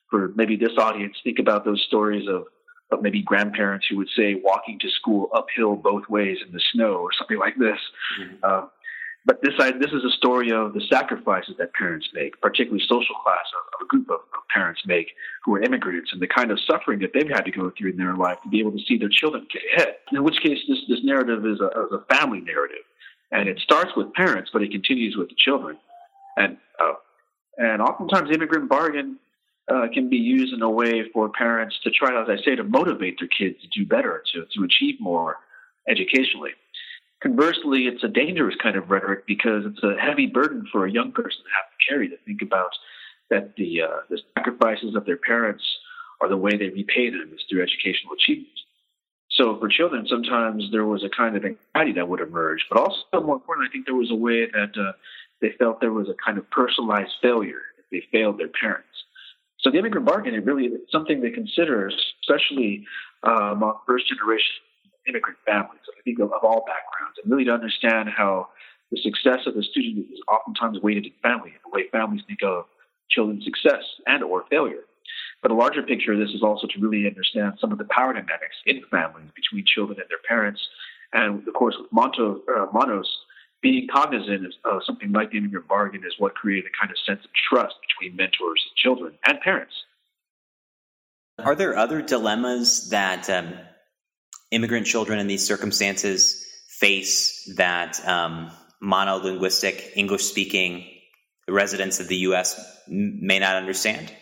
for 0.10 0.32
maybe 0.36 0.56
this 0.56 0.78
audience, 0.78 1.16
think 1.24 1.40
about 1.40 1.66
those 1.66 1.84
stories 1.88 2.28
of, 2.28 2.46
of 2.94 3.02
maybe 3.02 3.22
grandparents 3.22 3.88
who 3.90 3.98
would 3.98 4.10
say 4.16 4.36
walking 4.36 4.80
to 4.80 4.90
school 4.90 5.30
uphill 5.34 5.76
both 5.76 6.08
ways 6.10 6.38
in 6.46 6.52
the 6.54 6.62
snow 6.72 6.96
or 6.96 7.10
something 7.18 7.38
like 7.38 7.58
this. 7.58 7.80
Mm-hmm. 8.20 8.36
Uh, 8.44 8.68
but 9.26 9.42
this, 9.42 9.54
I, 9.58 9.72
this 9.72 9.92
is 9.92 10.04
a 10.04 10.12
story 10.18 10.52
of 10.52 10.74
the 10.74 10.82
sacrifices 10.92 11.56
that 11.58 11.74
parents 11.74 12.08
make, 12.14 12.40
particularly 12.42 12.84
social 12.84 13.16
class 13.24 13.46
of, 13.56 13.80
of 13.80 13.86
a 13.86 13.88
group 13.88 14.10
of, 14.10 14.20
of, 14.20 14.44
parents 14.54 14.82
make 14.86 15.08
who 15.44 15.56
are 15.56 15.64
immigrants 15.64 16.12
and 16.14 16.22
the 16.22 16.28
kind 16.28 16.52
of 16.52 16.60
suffering 16.70 17.00
that 17.00 17.10
they've 17.14 17.30
had 17.30 17.44
to 17.44 17.50
go 17.50 17.72
through 17.76 17.90
in 17.90 17.98
their 17.98 18.16
life 18.16 18.38
to 18.44 18.50
be 18.50 18.60
able 18.60 18.72
to 18.72 18.84
see 18.88 18.98
their 18.98 19.10
children 19.10 19.48
get 19.52 19.64
ahead. 19.74 19.96
In 20.12 20.24
which 20.24 20.36
case, 20.44 20.60
this, 20.68 20.78
this 20.88 21.00
narrative 21.04 21.44
is 21.46 21.60
a, 21.60 21.68
is 21.68 21.92
a 21.92 22.16
family 22.16 22.42
narrative. 22.42 22.86
And 23.32 23.50
it 23.50 23.60
starts 23.60 23.92
with 23.96 24.14
parents, 24.14 24.52
but 24.54 24.62
it 24.62 24.72
continues 24.72 25.16
with 25.18 25.30
the 25.30 25.36
children. 25.38 25.78
And, 26.38 26.58
uh, 26.80 26.94
and 27.58 27.82
oftentimes, 27.82 28.30
the 28.30 28.36
immigrant 28.36 28.70
bargain 28.70 29.18
uh, 29.72 29.88
can 29.94 30.10
be 30.10 30.18
used 30.18 30.54
in 30.54 30.62
a 30.62 30.70
way 30.70 31.10
for 31.14 31.30
parents 31.30 31.80
to 31.84 31.92
try, 31.92 32.22
as 32.22 32.28
I 32.30 32.44
say, 32.44 32.56
to 32.56 32.64
motivate 32.64 33.20
their 33.20 33.30
kids 33.30 33.62
to 33.62 33.68
do 33.80 33.86
better, 33.86 34.24
to, 34.34 34.46
to 34.56 34.64
achieve 34.64 34.96
more 35.00 35.38
educationally. 35.88 36.52
Conversely, 37.22 37.88
it's 37.88 38.04
a 38.04 38.10
dangerous 38.10 38.56
kind 38.62 38.76
of 38.76 38.90
rhetoric 38.90 39.26
because 39.26 39.66
it's 39.66 39.82
a 39.84 39.96
heavy 40.00 40.26
burden 40.26 40.68
for 40.72 40.86
a 40.86 40.92
young 40.92 41.12
person 41.12 41.40
to 41.44 41.50
have 41.56 41.70
to 41.72 41.90
carry 41.90 42.10
to 42.10 42.18
think 42.26 42.42
about 42.42 42.72
that 43.30 43.56
the, 43.56 43.82
uh, 43.82 43.98
the 44.10 44.20
sacrifices 44.38 44.96
of 44.96 45.06
their 45.06 45.18
parents 45.18 45.64
are 46.22 46.28
the 46.28 46.38
way 46.38 46.52
they 46.52 46.70
repay 46.70 47.10
them 47.10 47.32
is 47.34 47.42
through 47.50 47.64
educational 47.64 48.14
achievement. 48.14 48.50
So 49.32 49.58
for 49.60 49.68
children, 49.68 50.06
sometimes 50.08 50.70
there 50.72 50.86
was 50.86 51.04
a 51.04 51.10
kind 51.10 51.36
of 51.36 51.44
anxiety 51.44 51.94
that 51.94 52.08
would 52.08 52.20
emerge, 52.20 52.66
but 52.70 52.80
also 52.80 53.00
more 53.14 53.36
important, 53.36 53.68
I 53.68 53.72
think 53.72 53.86
there 53.86 53.96
was 53.96 54.12
a 54.12 54.16
way 54.16 54.46
that 54.46 54.78
uh, 54.78 54.92
they 55.42 55.54
felt 55.58 55.82
there 55.82 55.92
was 55.92 56.08
a 56.10 56.16
kind 56.24 56.38
of 56.38 56.50
personalized 56.52 57.14
failure 57.22 57.62
if 57.80 57.86
they 57.92 58.06
failed 58.12 58.38
their 58.38 58.50
parents. 58.50 58.93
So 59.64 59.72
the 59.72 59.80
immigrant 59.80 60.06
bargain 60.06 60.36
is 60.36 60.46
really 60.46 60.66
is 60.66 60.82
something 60.92 61.22
they 61.22 61.32
consider, 61.32 61.90
especially 62.22 62.86
uh, 63.26 63.54
among 63.54 63.80
first 63.88 64.08
generation 64.10 64.52
immigrant 65.08 65.38
families, 65.46 65.82
I 65.98 66.02
think 66.04 66.20
of, 66.20 66.32
of 66.32 66.44
all 66.44 66.64
backgrounds, 66.66 67.20
and 67.22 67.32
really 67.32 67.46
to 67.46 67.52
understand 67.52 68.10
how 68.10 68.50
the 68.92 68.98
success 69.02 69.48
of 69.48 69.56
a 69.56 69.64
student 69.64 70.06
is 70.12 70.20
oftentimes 70.28 70.80
weighted 70.82 71.06
in 71.06 71.12
family, 71.22 71.52
and 71.52 71.60
the 71.66 71.76
way 71.76 71.90
families 71.92 72.24
think 72.28 72.40
of 72.44 72.66
children's 73.10 73.44
success 73.44 73.84
and 74.08 74.24
or 74.24 74.46
failure. 74.50 74.84
But 75.42 75.52
a 75.52 75.56
larger 75.56 75.84
picture 75.84 76.14
of 76.14 76.20
this 76.20 76.30
is 76.30 76.42
also 76.42 76.68
to 76.68 76.80
really 76.80 77.06
understand 77.08 77.54
some 77.60 77.72
of 77.72 77.78
the 77.78 77.88
power 77.90 78.14
dynamics 78.14 78.56
in 78.66 78.82
families 78.90 79.30
between 79.36 79.66
children 79.66 80.00
and 80.00 80.10
their 80.10 80.24
parents. 80.28 80.62
And 81.12 81.46
of 81.48 81.54
course, 81.54 81.76
with 81.80 81.92
Monto, 81.92 82.40
uh, 82.48 82.68
Manos, 82.74 83.10
being 83.64 83.88
cognizant 83.92 84.54
of 84.66 84.82
something 84.86 85.12
like 85.14 85.32
the 85.32 85.38
immigrant 85.38 85.68
bargain 85.68 86.04
is 86.06 86.14
what 86.20 86.36
created 86.36 86.70
a 86.70 86.78
kind 86.80 86.92
of 86.92 86.98
sense 87.08 87.24
of 87.24 87.32
trust 87.50 87.76
between 87.88 88.16
mentors 88.16 88.62
and 88.70 88.76
children 88.76 89.18
and 89.26 89.40
parents. 89.40 89.74
Are 91.40 91.56
there 91.56 91.76
other 91.76 92.02
dilemmas 92.02 92.90
that 92.90 93.28
um, 93.30 93.54
immigrant 94.52 94.86
children 94.86 95.18
in 95.18 95.28
these 95.28 95.48
circumstances 95.48 96.46
face 96.68 97.52
that 97.56 98.06
um, 98.08 98.52
monolinguistic, 98.84 99.94
English 99.96 100.26
speaking 100.26 100.86
residents 101.48 102.00
of 102.00 102.08
the 102.08 102.18
U.S. 102.18 102.60
may 102.88 103.40
not 103.40 103.56
understand? 103.56 104.14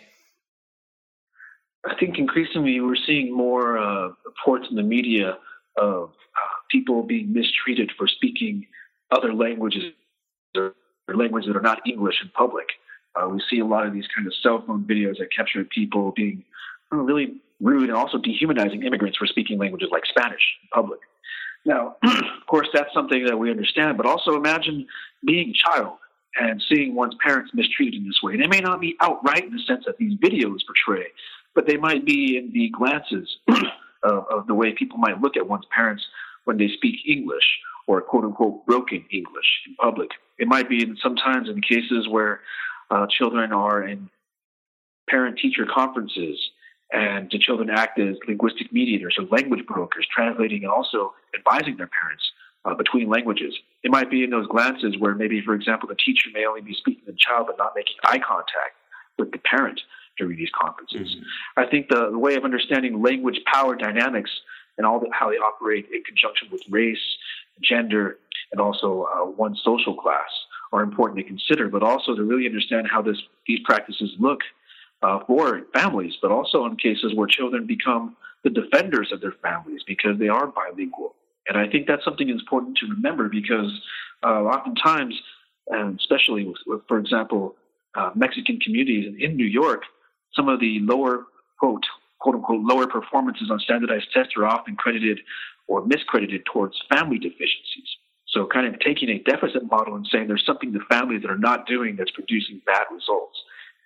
I 1.86 1.95
think 2.00 2.19
increasingly 2.19 2.79
we're 2.79 2.95
seeing 2.95 3.36
more 3.36 3.79
uh, 3.79 4.10
reports 4.24 4.67
in 4.69 4.75
the 4.75 4.83
media 4.83 5.38
of 5.77 6.10
uh, 6.10 6.53
people 6.69 7.01
being 7.03 7.33
mistreated 7.33 7.91
for 7.98 8.07
speaking 8.07 8.67
other 9.11 9.33
languages 9.33 9.93
or 10.55 10.73
languages 11.13 11.47
that 11.47 11.57
are 11.57 11.61
not 11.61 11.79
English 11.85 12.15
in 12.21 12.29
public. 12.29 12.67
Uh, 13.15 13.27
we 13.27 13.41
see 13.50 13.59
a 13.59 13.65
lot 13.65 13.85
of 13.85 13.93
these 13.93 14.05
kind 14.15 14.25
of 14.25 14.33
cell 14.41 14.63
phone 14.65 14.85
videos 14.85 15.17
that 15.19 15.27
capture 15.35 15.63
people 15.65 16.13
being 16.15 16.43
really 16.91 17.41
rude 17.59 17.89
and 17.89 17.97
also 17.97 18.17
dehumanizing 18.17 18.83
immigrants 18.83 19.17
for 19.17 19.27
speaking 19.27 19.57
languages 19.57 19.89
like 19.91 20.03
Spanish 20.05 20.41
in 20.63 20.69
public. 20.74 21.00
Now, 21.65 21.97
of 22.03 22.47
course, 22.47 22.67
that's 22.74 22.93
something 22.93 23.25
that 23.25 23.37
we 23.37 23.51
understand, 23.51 23.97
but 23.97 24.05
also 24.05 24.35
imagine 24.35 24.87
being 25.25 25.50
a 25.50 25.53
child 25.53 25.97
and 26.39 26.63
seeing 26.69 26.95
one's 26.95 27.15
parents 27.24 27.51
mistreated 27.53 28.01
in 28.01 28.07
this 28.07 28.21
way. 28.24 28.37
They 28.37 28.47
may 28.47 28.61
not 28.61 28.79
be 28.79 28.95
outright 29.01 29.43
in 29.43 29.51
the 29.51 29.61
sense 29.67 29.83
that 29.85 29.97
these 29.97 30.17
videos 30.17 30.59
portray, 30.65 31.07
but 31.53 31.67
they 31.67 31.77
might 31.77 32.05
be 32.05 32.37
in 32.37 32.51
the 32.53 32.69
glances 32.69 33.37
of, 34.03 34.25
of 34.31 34.47
the 34.47 34.55
way 34.55 34.74
people 34.74 34.97
might 34.97 35.21
look 35.21 35.35
at 35.37 35.47
one's 35.47 35.65
parents 35.75 36.03
when 36.45 36.57
they 36.57 36.69
speak 36.69 36.95
English 37.07 37.59
or 37.91 38.01
quote 38.01 38.23
unquote 38.23 38.65
broken 38.65 39.03
English 39.11 39.49
in 39.67 39.75
public. 39.75 40.11
It 40.39 40.47
might 40.47 40.69
be 40.69 40.81
in, 40.81 40.95
sometimes 41.03 41.49
in 41.49 41.61
cases 41.61 42.07
where 42.09 42.39
uh, 42.89 43.05
children 43.07 43.51
are 43.51 43.83
in 43.83 44.09
parent 45.09 45.37
teacher 45.37 45.65
conferences 45.65 46.39
and 46.93 47.29
the 47.31 47.37
children 47.37 47.69
act 47.69 47.99
as 47.99 48.15
linguistic 48.27 48.71
mediators 48.71 49.17
or 49.19 49.25
language 49.25 49.65
brokers, 49.65 50.07
translating 50.13 50.63
and 50.63 50.71
also 50.71 51.13
advising 51.37 51.75
their 51.75 51.89
parents 51.99 52.23
uh, 52.63 52.73
between 52.75 53.09
languages. 53.09 53.53
It 53.83 53.91
might 53.91 54.09
be 54.09 54.23
in 54.23 54.29
those 54.29 54.47
glances 54.47 54.95
where 54.97 55.13
maybe, 55.13 55.41
for 55.41 55.53
example, 55.53 55.89
the 55.89 55.95
teacher 55.95 56.29
may 56.33 56.45
only 56.45 56.61
be 56.61 56.73
speaking 56.73 57.05
to 57.07 57.11
the 57.11 57.17
child 57.17 57.47
but 57.47 57.57
not 57.57 57.73
making 57.75 57.95
eye 58.05 58.19
contact 58.19 58.75
with 59.19 59.31
the 59.31 59.39
parent 59.39 59.81
during 60.17 60.37
these 60.37 60.51
conferences. 60.57 61.15
Mm-hmm. 61.15 61.59
I 61.59 61.65
think 61.65 61.89
the, 61.89 62.09
the, 62.11 62.19
way 62.19 62.35
of 62.35 62.45
understanding 62.45 63.01
language 63.01 63.39
power 63.51 63.75
dynamics 63.75 64.31
and 64.77 64.85
all 64.85 64.99
the, 64.99 65.07
how 65.11 65.29
they 65.29 65.37
operate 65.37 65.87
in 65.93 66.03
conjunction 66.03 66.49
with 66.51 66.61
race, 66.69 66.99
gender, 67.63 68.17
and 68.51 68.59
also 68.59 69.07
uh, 69.13 69.25
one 69.25 69.55
social 69.63 69.95
class 69.95 70.29
are 70.71 70.83
important 70.83 71.19
to 71.19 71.24
consider, 71.24 71.67
but 71.67 71.83
also 71.83 72.15
to 72.15 72.24
really 72.24 72.45
understand 72.45 72.87
how 72.91 73.01
this, 73.01 73.17
these 73.47 73.59
practices 73.65 74.11
look 74.19 74.39
uh, 75.01 75.19
for 75.25 75.61
families, 75.74 76.13
but 76.21 76.31
also 76.31 76.65
in 76.65 76.75
cases 76.77 77.13
where 77.13 77.27
children 77.27 77.65
become 77.65 78.15
the 78.43 78.50
defenders 78.50 79.11
of 79.11 79.21
their 79.21 79.35
families 79.43 79.81
because 79.85 80.17
they 80.19 80.27
are 80.27 80.47
bilingual. 80.47 81.15
And 81.47 81.57
I 81.57 81.67
think 81.67 81.87
that's 81.87 82.05
something 82.05 82.29
important 82.29 82.77
to 82.77 82.87
remember 82.87 83.29
because 83.29 83.71
uh, 84.24 84.43
oftentimes, 84.43 85.19
and 85.67 86.00
especially 86.00 86.45
with, 86.45 86.57
with 86.67 86.81
for 86.87 87.00
example, 87.00 87.55
uh, 87.95 88.11
Mexican 88.15 88.59
communities 88.59 89.13
in 89.19 89.35
New 89.35 89.45
York, 89.45 89.83
some 90.35 90.47
of 90.47 90.59
the 90.59 90.79
lower 90.81 91.25
quote 91.59 91.83
quote 92.19 92.35
unquote 92.35 92.61
lower 92.61 92.87
performances 92.87 93.50
on 93.51 93.59
standardized 93.59 94.07
tests 94.13 94.33
are 94.37 94.45
often 94.45 94.75
credited 94.75 95.19
or 95.67 95.81
miscredited 95.81 96.45
towards 96.45 96.81
family 96.89 97.17
deficiencies. 97.17 97.97
So 98.27 98.47
kind 98.47 98.67
of 98.67 98.79
taking 98.79 99.09
a 99.09 99.19
deficit 99.19 99.69
model 99.69 99.95
and 99.95 100.07
saying 100.11 100.27
there's 100.27 100.45
something 100.45 100.71
the 100.71 100.79
families 100.89 101.21
that 101.21 101.31
are 101.31 101.37
not 101.37 101.67
doing 101.67 101.95
that's 101.97 102.11
producing 102.11 102.61
bad 102.65 102.85
results. 102.91 103.37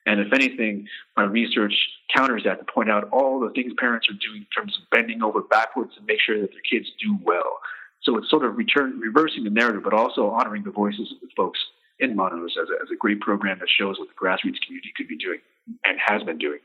And 0.05 0.19
if 0.19 0.31
anything, 0.33 0.87
my 1.17 1.23
research 1.23 1.73
counters 2.15 2.43
that 2.45 2.59
to 2.59 2.71
point 2.71 2.91
out 2.91 3.09
all 3.11 3.39
the 3.39 3.49
things 3.49 3.73
parents 3.77 4.07
are 4.07 4.13
doing 4.13 4.41
in 4.41 4.47
terms 4.55 4.77
of 4.77 4.87
bending 4.91 5.23
over 5.23 5.41
backwards 5.41 5.93
and 5.97 6.05
make 6.05 6.19
sure 6.21 6.39
that 6.39 6.51
their 6.51 6.61
kids 6.69 6.87
do 7.01 7.17
well. 7.23 7.59
So 8.03 8.17
it's 8.17 8.29
sort 8.29 8.45
of 8.45 8.55
return, 8.55 8.99
reversing 8.99 9.43
the 9.43 9.49
narrative, 9.49 9.81
but 9.83 9.93
also 9.93 10.29
honoring 10.29 10.63
the 10.63 10.71
voices 10.71 11.11
of 11.11 11.21
the 11.21 11.33
folks 11.35 11.59
in 11.97 12.15
Manos 12.15 12.55
as 12.61 12.67
a, 12.69 12.83
as 12.83 12.89
a 12.93 12.95
great 12.95 13.19
program 13.19 13.57
that 13.59 13.69
shows 13.69 13.97
what 13.97 14.09
the 14.09 14.13
grassroots 14.13 14.61
community 14.61 14.93
could 14.95 15.07
be 15.07 15.17
doing 15.17 15.39
and 15.85 15.97
has 16.05 16.21
been 16.21 16.37
doing. 16.37 16.59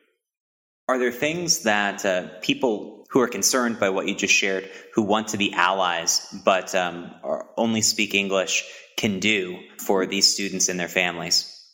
Are 0.90 0.98
there 0.98 1.12
things 1.12 1.61
that 1.61 2.05
uh, 2.05 2.26
people 2.40 3.07
who 3.11 3.20
are 3.20 3.29
concerned 3.29 3.79
by 3.79 3.90
what 3.90 4.09
you 4.09 4.16
just 4.16 4.35
shared, 4.35 4.68
who 4.92 5.03
want 5.03 5.29
to 5.29 5.38
be 5.38 5.53
allies 5.53 6.26
but 6.44 6.74
um, 6.74 7.12
only 7.57 7.81
speak 7.81 8.12
English, 8.12 8.64
can 8.96 9.20
do 9.20 9.61
for 9.79 10.05
these 10.07 10.26
students 10.26 10.68
and 10.68 10.81
their 10.81 10.88
families? 10.88 11.64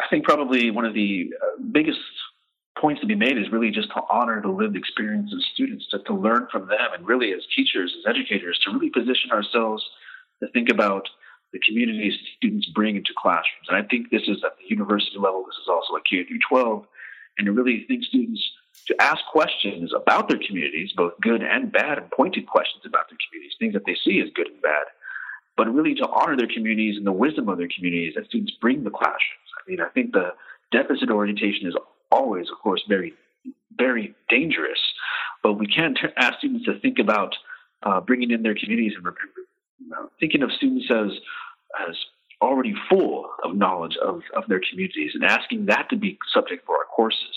I 0.00 0.04
think 0.08 0.24
probably 0.24 0.70
one 0.70 0.84
of 0.84 0.94
the 0.94 1.32
uh, 1.34 1.64
biggest 1.72 1.98
points 2.78 3.00
to 3.00 3.08
be 3.08 3.16
made 3.16 3.38
is 3.38 3.50
really 3.50 3.72
just 3.72 3.88
to 3.88 4.00
honor 4.08 4.40
the 4.40 4.50
lived 4.50 4.76
experience 4.76 5.32
of 5.32 5.42
students, 5.52 5.88
to, 5.90 5.98
to 6.04 6.14
learn 6.14 6.46
from 6.52 6.68
them, 6.68 6.94
and 6.96 7.08
really 7.08 7.32
as 7.32 7.40
teachers, 7.56 7.92
as 7.98 8.08
educators, 8.08 8.56
to 8.64 8.70
really 8.70 8.90
position 8.90 9.32
ourselves 9.32 9.82
to 10.40 10.48
think 10.52 10.68
about 10.68 11.08
the 11.52 11.58
communities 11.58 12.14
students 12.36 12.68
bring 12.68 12.94
into 12.94 13.10
classrooms. 13.18 13.66
And 13.68 13.76
I 13.76 13.82
think 13.82 14.10
this 14.10 14.28
is 14.28 14.44
at 14.44 14.56
the 14.58 14.66
university 14.68 15.18
level, 15.18 15.42
this 15.44 15.58
is 15.60 15.68
also 15.68 15.96
at 15.96 16.04
K 16.04 16.22
through 16.22 16.38
12, 16.48 16.86
and 17.38 17.46
to 17.46 17.52
really 17.52 17.84
think 17.88 18.04
students 18.04 18.42
to 18.86 18.94
ask 19.00 19.18
questions 19.32 19.92
about 19.94 20.28
their 20.28 20.40
communities, 20.46 20.92
both 20.96 21.14
good 21.20 21.42
and 21.42 21.72
bad, 21.72 21.98
and 21.98 22.10
pointed 22.10 22.46
questions 22.46 22.82
about 22.86 23.08
their 23.08 23.18
communities, 23.28 23.56
things 23.58 23.72
that 23.72 23.86
they 23.86 23.96
see 24.04 24.20
as 24.20 24.28
good 24.34 24.48
and 24.48 24.60
bad, 24.60 24.84
but 25.56 25.72
really 25.72 25.94
to 25.94 26.06
honor 26.08 26.36
their 26.36 26.48
communities 26.52 26.96
and 26.96 27.06
the 27.06 27.12
wisdom 27.12 27.48
of 27.48 27.58
their 27.58 27.68
communities 27.74 28.14
that 28.14 28.26
students 28.26 28.52
bring 28.60 28.84
the 28.84 28.90
classrooms. 28.90 29.50
I 29.56 29.70
mean, 29.70 29.80
I 29.80 29.88
think 29.88 30.12
the 30.12 30.34
deficit 30.70 31.10
orientation 31.10 31.66
is 31.66 31.74
always, 32.10 32.50
of 32.50 32.58
course, 32.58 32.82
very, 32.88 33.14
very 33.76 34.14
dangerous, 34.28 34.80
but 35.42 35.54
we 35.54 35.66
can't 35.66 35.98
ask 36.16 36.38
students 36.38 36.66
to 36.66 36.78
think 36.80 36.98
about 36.98 37.34
uh, 37.82 38.00
bringing 38.00 38.30
in 38.30 38.42
their 38.42 38.54
communities 38.54 38.92
and 38.96 39.04
you 39.78 39.88
know, 39.88 40.10
thinking 40.20 40.42
of 40.42 40.52
students 40.52 40.86
as 40.90 41.10
as 41.88 41.96
already 42.40 42.74
full 42.88 43.30
of 43.42 43.56
knowledge 43.56 43.96
of, 43.96 44.22
of 44.36 44.44
their 44.48 44.60
communities 44.70 45.12
and 45.14 45.24
asking 45.24 45.66
that 45.66 45.88
to 45.90 45.96
be 45.96 46.18
subject 46.32 46.64
for 46.66 46.76
our 46.76 46.83
courses. 46.94 47.36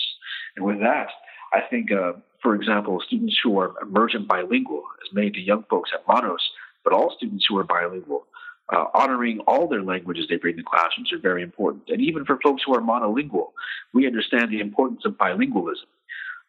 And 0.56 0.64
with 0.64 0.80
that, 0.80 1.08
I 1.52 1.60
think, 1.70 1.90
uh, 1.92 2.12
for 2.42 2.54
example, 2.54 3.02
students 3.06 3.38
who 3.42 3.58
are 3.58 3.74
emergent 3.82 4.28
bilingual, 4.28 4.82
as 5.02 5.14
many 5.14 5.28
of 5.28 5.34
the 5.34 5.40
young 5.40 5.64
folks 5.70 5.90
at 5.94 6.06
Manos, 6.06 6.46
but 6.84 6.92
all 6.92 7.14
students 7.16 7.46
who 7.48 7.58
are 7.58 7.64
bilingual, 7.64 8.26
uh, 8.72 8.84
honoring 8.94 9.40
all 9.40 9.66
their 9.66 9.82
languages 9.82 10.26
they 10.28 10.36
bring 10.36 10.56
to 10.56 10.62
classrooms 10.62 11.12
are 11.12 11.18
very 11.18 11.42
important. 11.42 11.84
And 11.88 12.00
even 12.02 12.24
for 12.24 12.38
folks 12.42 12.62
who 12.64 12.74
are 12.74 12.82
monolingual, 12.82 13.48
we 13.94 14.06
understand 14.06 14.50
the 14.50 14.60
importance 14.60 15.02
of 15.04 15.12
bilingualism. 15.12 15.88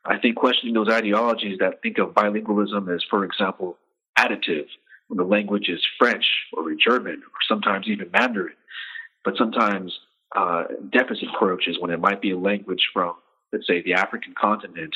I 0.05 0.17
think 0.17 0.35
questioning 0.35 0.73
those 0.73 0.89
ideologies 0.89 1.59
that 1.59 1.81
think 1.81 1.97
of 1.97 2.09
bilingualism 2.13 2.93
as, 2.93 3.03
for 3.09 3.23
example, 3.25 3.77
additive, 4.17 4.67
when 5.07 5.17
the 5.17 5.23
language 5.23 5.69
is 5.69 5.85
French 5.97 6.25
or 6.53 6.71
German 6.75 7.15
or 7.15 7.39
sometimes 7.47 7.87
even 7.87 8.11
Mandarin, 8.11 8.55
but 9.25 9.35
sometimes 9.37 9.97
uh, 10.35 10.63
deficit 10.91 11.27
approaches 11.33 11.77
when 11.79 11.91
it 11.91 11.99
might 11.99 12.21
be 12.21 12.31
a 12.31 12.37
language 12.37 12.89
from, 12.93 13.15
let's 13.51 13.67
say, 13.67 13.81
the 13.81 13.93
African 13.93 14.33
continent, 14.39 14.95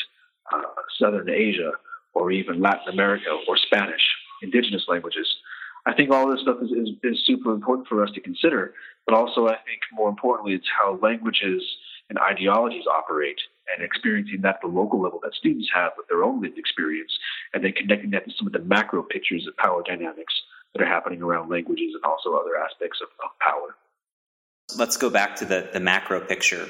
uh, 0.54 0.62
Southern 1.00 1.30
Asia, 1.30 1.72
or 2.14 2.32
even 2.32 2.62
Latin 2.62 2.94
America 2.94 3.26
or 3.48 3.58
Spanish, 3.58 4.02
indigenous 4.42 4.86
languages. 4.88 5.28
I 5.86 5.94
think 5.94 6.12
all 6.12 6.30
this 6.30 6.42
stuff 6.42 6.58
is, 6.62 6.72
is, 6.72 6.90
is 7.04 7.26
super 7.26 7.52
important 7.52 7.88
for 7.88 8.04
us 8.04 8.12
to 8.12 8.22
consider, 8.22 8.74
but 9.06 9.16
also 9.16 9.48
I 9.48 9.58
think 9.66 9.82
more 9.92 10.10
importantly, 10.10 10.54
it's 10.54 10.68
how 10.80 11.00
languages 11.02 11.62
and 12.10 12.20
ideologies 12.20 12.86
operate 12.88 13.40
and 13.76 13.84
experiencing 13.84 14.42
that 14.42 14.56
at 14.56 14.62
the 14.62 14.68
local 14.68 15.02
level 15.02 15.20
that 15.24 15.34
students 15.34 15.70
have 15.74 15.94
with 15.98 16.08
their 16.08 16.24
own 16.24 16.42
lived 16.42 16.58
experience, 16.58 17.12
and 17.54 17.64
then 17.64 17.72
connecting 17.74 18.12
that 18.12 18.26
to 18.26 18.32
some 18.38 18.48
of 18.48 18.54
the 18.54 18.60
macro 18.60 19.02
pictures 19.02 19.48
of 19.48 19.58
power 19.58 19.82
dynamics 19.84 20.34
that 20.74 20.82
are 20.82 20.88
happening 20.88 21.22
around 21.22 21.50
languages 21.50 21.94
and 21.96 22.04
also 22.04 22.34
other 22.34 22.58
aspects 22.58 23.00
of, 23.02 23.08
of 23.24 23.32
power. 23.40 23.76
Let's 24.78 24.98
go 24.98 25.10
back 25.10 25.38
to 25.38 25.46
the, 25.46 25.70
the 25.74 25.80
macro 25.80 26.20
picture. 26.20 26.68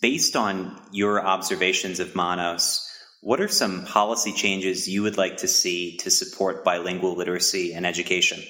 Based 0.00 0.36
on 0.36 0.80
your 0.90 1.24
observations 1.24 2.00
of 2.00 2.14
Manos, 2.14 2.88
what 3.20 3.40
are 3.40 3.48
some 3.48 3.84
policy 3.84 4.32
changes 4.32 4.88
you 4.88 5.02
would 5.02 5.16
like 5.16 5.38
to 5.38 5.48
see 5.48 5.96
to 5.98 6.10
support 6.10 6.64
bilingual 6.64 7.14
literacy 7.16 7.72
and 7.72 7.86
education? 7.86 8.42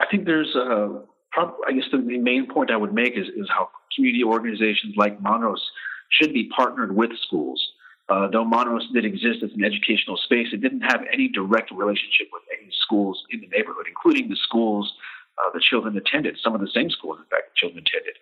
I 0.00 0.06
think 0.10 0.26
there's 0.26 0.54
a, 0.54 1.02
I 1.36 1.72
guess 1.72 1.84
the 1.90 1.98
main 1.98 2.46
point 2.52 2.70
I 2.70 2.76
would 2.76 2.92
make 2.92 3.14
is, 3.16 3.26
is 3.28 3.48
how 3.48 3.70
community 3.96 4.22
organizations 4.24 4.94
like 4.96 5.20
Manos 5.22 5.64
should 6.10 6.34
be 6.34 6.50
partnered 6.54 6.94
with 6.94 7.10
schools. 7.26 7.62
Uh, 8.08 8.28
though 8.28 8.44
Manos 8.44 8.86
did 8.92 9.06
exist 9.06 9.42
as 9.42 9.50
an 9.56 9.64
educational 9.64 10.18
space, 10.18 10.48
it 10.52 10.60
didn't 10.60 10.82
have 10.82 11.00
any 11.10 11.28
direct 11.28 11.70
relationship 11.70 12.28
with 12.32 12.42
any 12.52 12.70
schools 12.82 13.22
in 13.30 13.40
the 13.40 13.48
neighborhood, 13.48 13.86
including 13.88 14.28
the 14.28 14.36
schools 14.36 14.92
uh, 15.38 15.50
the 15.52 15.60
children 15.60 15.96
attended, 15.96 16.38
some 16.42 16.54
of 16.54 16.60
the 16.60 16.70
same 16.74 16.90
schools, 16.90 17.18
in 17.18 17.26
fact, 17.26 17.50
the 17.50 17.56
children 17.56 17.84
attended. 17.86 18.14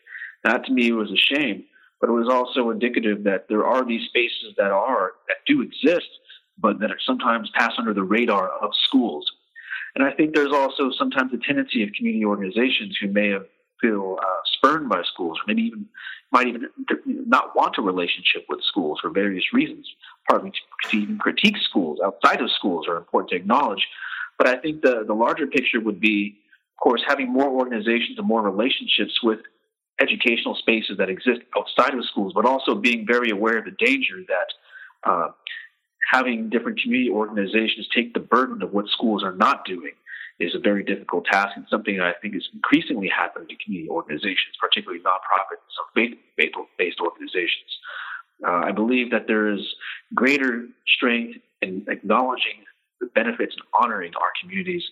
That 0.44 0.64
to 0.66 0.72
me 0.72 0.92
was 0.92 1.11
a 1.11 1.16
shame 1.16 1.64
but 2.03 2.11
it 2.11 2.14
was 2.14 2.29
also 2.29 2.70
indicative 2.70 3.22
that 3.22 3.46
there 3.48 3.64
are 3.64 3.87
these 3.87 4.09
spaces 4.09 4.55
that 4.59 4.72
are 4.72 5.12
that 5.29 5.37
do 5.46 5.62
exist, 5.62 6.09
but 6.59 6.81
that 6.81 6.90
are 6.90 6.98
sometimes 7.07 7.48
pass 7.55 7.72
under 7.79 7.94
the 7.94 8.03
radar 8.03 8.48
of 8.48 8.72
schools. 8.88 9.25
And 9.94 10.05
I 10.05 10.11
think 10.11 10.35
there's 10.35 10.53
also 10.53 10.90
sometimes 10.98 11.33
a 11.33 11.38
tendency 11.46 11.85
of 11.85 11.90
community 11.96 12.25
organizations 12.25 12.98
who 13.01 13.07
may 13.07 13.29
have 13.29 13.46
feel 13.81 14.18
uh, 14.20 14.40
spurned 14.57 14.88
by 14.88 15.03
schools, 15.05 15.38
or 15.38 15.42
maybe 15.46 15.62
even 15.62 15.87
might 16.33 16.48
even 16.48 16.68
not 17.07 17.55
want 17.55 17.79
a 17.79 17.83
relationship 17.83 18.46
with 18.48 18.61
schools 18.64 18.98
for 19.01 19.11
various 19.11 19.44
reasons. 19.53 19.88
Partly 20.29 20.51
to 20.90 20.96
even 20.96 21.18
critique 21.18 21.57
schools 21.59 22.01
outside 22.05 22.40
of 22.40 22.51
schools 22.51 22.88
are 22.88 22.96
important 22.96 23.31
to 23.31 23.37
acknowledge. 23.37 23.87
But 24.38 24.48
I 24.48 24.57
think 24.57 24.83
the 24.83 25.05
the 25.07 25.14
larger 25.14 25.46
picture 25.46 25.79
would 25.79 26.01
be, 26.01 26.38
course, 26.83 27.03
having 27.07 27.33
more 27.33 27.49
organizations 27.49 28.18
and 28.18 28.27
more 28.27 28.42
relationships 28.42 29.23
with 29.23 29.38
educational 30.01 30.55
spaces 30.57 30.99
that 30.99 31.09
exist 31.09 31.40
outside 31.57 31.95
of 31.95 32.05
schools, 32.07 32.33
but 32.35 32.45
also 32.45 32.75
being 32.75 33.07
very 33.07 33.31
aware 33.31 33.59
of 33.59 33.64
the 33.64 33.77
danger 33.79 34.16
that 34.29 35.09
uh, 35.09 35.29
having 36.11 36.51
different 36.51 36.81
community 36.81 37.11
organizations 37.11 37.87
take 37.95 38.12
the 38.14 38.21
burden 38.21 38.62
of 38.62 38.73
what 38.73 38.88
schools 38.88 39.23
are 39.23 39.35
not 39.35 39.64
doing 39.64 39.92
is 40.40 40.55
a 40.55 40.59
very 40.59 40.83
difficult 40.83 41.25
task 41.25 41.53
and 41.57 41.66
something 41.71 41.99
that 41.99 42.07
I 42.07 42.14
think 42.21 42.35
is 42.35 42.49
increasingly 42.53 43.09
happening 43.09 43.49
to 43.49 43.57
community 43.64 43.88
organizations, 43.88 44.57
particularly 44.61 45.01
nonprofit 45.03 45.61
and 45.62 45.73
some 45.77 45.87
faith-based 45.95 47.01
organizations. 47.01 47.71
Uh, 48.47 48.62
I 48.64 48.73
believe 48.73 49.11
that 49.12 49.29
there 49.29 49.53
is 49.53 49.61
greater 50.14 50.66
strength 50.97 51.38
in 51.61 51.85
acknowledging 51.88 52.64
the 53.01 53.07
benefits 53.14 53.55
and 53.55 53.64
honoring 53.81 54.12
our 54.16 54.33
communities. 54.40 54.83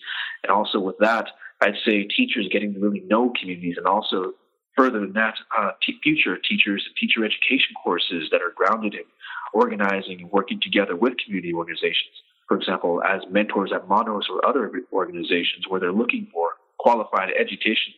And 0.43 0.53
also 0.53 0.79
with 0.79 0.99
that, 0.99 1.29
I'd 1.61 1.75
say 1.85 2.05
teachers 2.05 2.49
getting 2.51 2.75
to 2.75 2.81
really 2.81 3.01
know 3.01 3.33
communities 3.39 3.77
and 3.77 3.87
also 3.87 4.33
further 4.77 5.01
than 5.01 5.13
that, 5.13 5.35
uh, 5.59 5.73
t- 5.83 5.99
future 6.03 6.37
teachers 6.37 6.85
and 6.87 6.97
teacher 6.97 7.25
education 7.25 7.75
courses 7.83 8.29
that 8.31 8.41
are 8.41 8.53
grounded 8.55 8.95
in 8.95 9.05
organizing 9.53 10.21
and 10.21 10.33
working 10.33 10.61
together 10.61 10.97
with 10.97 11.15
community 11.25 11.53
organizations. 11.53 12.15
For 12.49 12.57
example, 12.57 13.03
as 13.03 13.23
mentors 13.31 13.73
at 13.75 13.89
Manos 13.89 14.27
or 14.31 14.47
other 14.47 14.73
organizations 14.93 15.67
where 15.69 15.81
they're 15.81 15.93
looking 15.93 16.29
for 16.33 16.51
qualified 16.79 17.31
education 17.39 17.93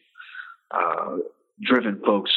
uh, 0.72 1.18
driven 1.62 2.00
folks 2.04 2.30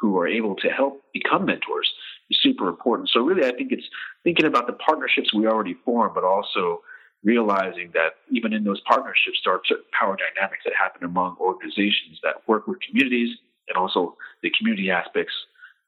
who 0.00 0.18
are 0.18 0.26
able 0.26 0.56
to 0.56 0.68
help 0.68 1.02
become 1.12 1.44
mentors 1.44 1.92
is 2.30 2.38
super 2.42 2.68
important. 2.68 3.08
So 3.10 3.20
really, 3.20 3.46
I 3.46 3.54
think 3.54 3.70
it's 3.70 3.86
thinking 4.24 4.46
about 4.46 4.66
the 4.66 4.72
partnerships 4.72 5.32
we 5.32 5.46
already 5.46 5.76
form, 5.84 6.12
but 6.14 6.24
also 6.24 6.80
realizing 7.24 7.90
that 7.94 8.14
even 8.30 8.52
in 8.52 8.64
those 8.64 8.80
partnerships, 8.80 9.40
there 9.44 9.54
are 9.54 9.60
certain 9.64 9.84
power 9.98 10.16
dynamics 10.16 10.62
that 10.64 10.74
happen 10.80 11.04
among 11.04 11.36
organizations 11.40 12.18
that 12.22 12.42
work 12.46 12.66
with 12.66 12.78
communities 12.80 13.36
and 13.68 13.76
also 13.76 14.16
the 14.42 14.50
community 14.58 14.90
aspects 14.90 15.32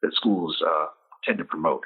that 0.02 0.14
schools 0.14 0.62
uh, 0.64 0.86
tend 1.24 1.38
to 1.38 1.44
promote. 1.44 1.82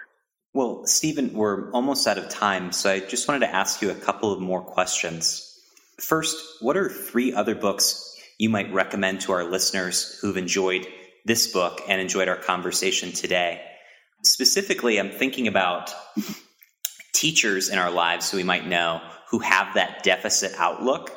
Well, 0.55 0.87
Steven, 0.87 1.33
we're 1.33 1.71
almost 1.71 2.07
out 2.07 2.19
of 2.19 2.29
time, 2.29 2.73
so 2.73 2.91
I 2.91 3.01
just 3.01 3.29
wanted 3.29 3.47
to 3.47 3.55
ask 3.55 3.81
you 3.81 3.91
a 3.91 3.95
couple 3.95 4.33
of 4.33 4.41
more 4.41 4.63
questions. 4.63 5.45
First, 6.01 6.37
what 6.61 6.77
are 6.77 6.89
three 6.89 7.33
other 7.33 7.55
books 7.55 8.17
you 8.39 8.49
might 8.49 8.73
recommend 8.73 9.23
to 9.23 9.33
our 9.33 9.45
listeners 9.45 10.19
who've 10.21 10.37
enjoyed 10.37 10.87
this 11.25 11.53
book 11.53 11.83
and 11.89 12.01
enjoyed 12.01 12.29
our 12.29 12.37
conversation 12.37 13.13
today? 13.13 13.63
Specifically, 14.25 14.99
I'm 14.99 15.11
thinking 15.11 15.49
about 15.49 15.93
teachers 17.15 17.69
in 17.69 17.79
our 17.79 17.91
lives 17.91 18.31
who 18.31 18.37
we 18.37 18.45
might 18.45 18.67
know 18.67 19.01
who 19.31 19.39
have 19.41 19.75
that 19.75 20.03
deficit 20.03 20.53
outlook 20.59 21.11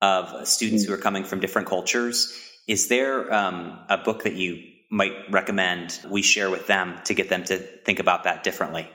of 0.00 0.46
students 0.46 0.84
who 0.84 0.92
are 0.92 0.98
coming 0.98 1.24
from 1.24 1.40
different 1.40 1.68
cultures 1.68 2.40
is 2.66 2.88
there 2.88 3.32
um, 3.32 3.78
a 3.88 3.98
book 3.98 4.24
that 4.24 4.34
you 4.34 4.62
might 4.90 5.12
recommend 5.30 5.98
we 6.08 6.22
share 6.22 6.50
with 6.50 6.66
them 6.66 6.98
to 7.04 7.14
get 7.14 7.28
them 7.28 7.44
to 7.44 7.58
think 7.58 7.98
about 7.98 8.24
that 8.24 8.42
differently? 8.42 8.88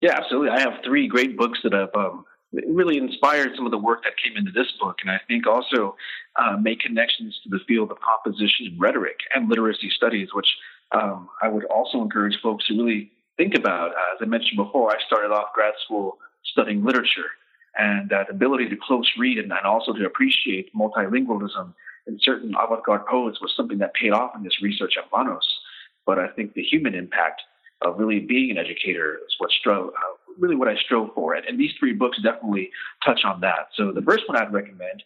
Yeah, 0.00 0.12
absolutely. 0.16 0.50
I 0.50 0.60
have 0.60 0.84
three 0.84 1.08
great 1.08 1.36
books 1.36 1.60
that 1.64 1.72
have 1.72 1.94
um, 1.94 2.24
really 2.52 2.98
inspired 2.98 3.52
some 3.56 3.64
of 3.64 3.72
the 3.72 3.78
work 3.78 4.04
that 4.04 4.12
came 4.22 4.36
into 4.36 4.52
this 4.52 4.70
book, 4.80 4.96
and 5.02 5.10
I 5.10 5.18
think 5.26 5.46
also 5.46 5.96
uh, 6.36 6.56
make 6.60 6.80
connections 6.80 7.38
to 7.44 7.48
the 7.48 7.58
field 7.66 7.90
of 7.90 7.98
composition 8.00 8.66
and 8.66 8.80
rhetoric 8.80 9.18
and 9.34 9.48
literacy 9.48 9.90
studies, 9.96 10.28
which 10.34 10.48
um, 10.92 11.28
I 11.42 11.48
would 11.48 11.64
also 11.64 12.02
encourage 12.02 12.38
folks 12.42 12.66
to 12.66 12.74
really 12.74 13.10
think 13.36 13.54
about. 13.54 13.90
As 13.90 14.18
I 14.20 14.26
mentioned 14.26 14.56
before, 14.56 14.90
I 14.90 14.98
started 15.06 15.32
off 15.32 15.54
grad 15.54 15.74
school 15.84 16.18
studying 16.44 16.84
literature, 16.84 17.30
and 17.76 18.08
that 18.10 18.30
ability 18.30 18.68
to 18.68 18.76
close 18.76 19.10
read 19.18 19.38
and, 19.38 19.52
and 19.52 19.66
also 19.66 19.92
to 19.92 20.06
appreciate 20.06 20.74
multilingualism 20.74 21.74
in 22.06 22.18
certain 22.20 22.54
avant-garde 22.62 23.06
poets 23.06 23.40
was 23.40 23.52
something 23.56 23.78
that 23.78 23.94
paid 23.94 24.12
off 24.12 24.32
in 24.36 24.42
this 24.42 24.62
research 24.62 24.94
at 24.98 25.04
Manos. 25.12 25.58
But 26.06 26.18
I 26.18 26.28
think 26.28 26.54
the 26.54 26.62
human 26.62 26.94
impact 26.94 27.42
of 27.82 27.98
really 27.98 28.20
being 28.20 28.50
an 28.50 28.58
educator 28.58 29.16
is 29.26 29.34
what 29.38 29.50
strove, 29.50 29.88
uh, 29.88 30.34
really 30.38 30.56
what 30.56 30.68
I 30.68 30.76
strove 30.76 31.10
for. 31.14 31.34
And, 31.34 31.46
and 31.46 31.58
these 31.58 31.72
three 31.78 31.92
books 31.92 32.18
definitely 32.22 32.70
touch 33.04 33.20
on 33.24 33.40
that. 33.40 33.68
So 33.74 33.92
the 33.92 34.02
first 34.02 34.28
one 34.28 34.36
I'd 34.36 34.52
recommend 34.52 35.02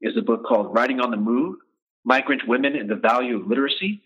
is 0.00 0.16
a 0.16 0.22
book 0.22 0.44
called 0.44 0.74
Writing 0.74 1.00
on 1.00 1.10
the 1.10 1.16
Move, 1.16 1.56
Migrant 2.04 2.46
Women 2.48 2.76
and 2.76 2.90
the 2.90 2.96
Value 2.96 3.36
of 3.40 3.46
Literacy 3.46 4.02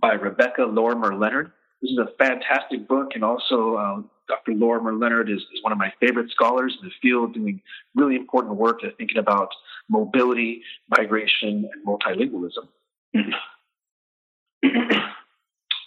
by 0.00 0.12
Rebecca 0.12 0.62
Lorimer 0.62 1.14
Leonard. 1.14 1.52
This 1.82 1.90
is 1.90 1.98
a 1.98 2.12
fantastic 2.18 2.86
book 2.86 3.10
and 3.14 3.24
also 3.24 3.74
uh, 3.74 4.02
Dr. 4.30 4.52
Lorimer 4.52 4.94
Leonard 4.94 5.28
is, 5.28 5.40
is, 5.52 5.62
one 5.62 5.72
of 5.72 5.78
my 5.78 5.92
favorite 5.98 6.30
scholars 6.30 6.76
in 6.80 6.88
the 6.88 6.94
field, 7.02 7.34
doing 7.34 7.60
really 7.96 8.14
important 8.14 8.54
work 8.54 8.80
to 8.80 8.92
thinking 8.92 9.18
about 9.18 9.48
mobility, 9.88 10.62
migration, 10.96 11.68
and 11.72 11.86
multilingualism. 11.86 12.68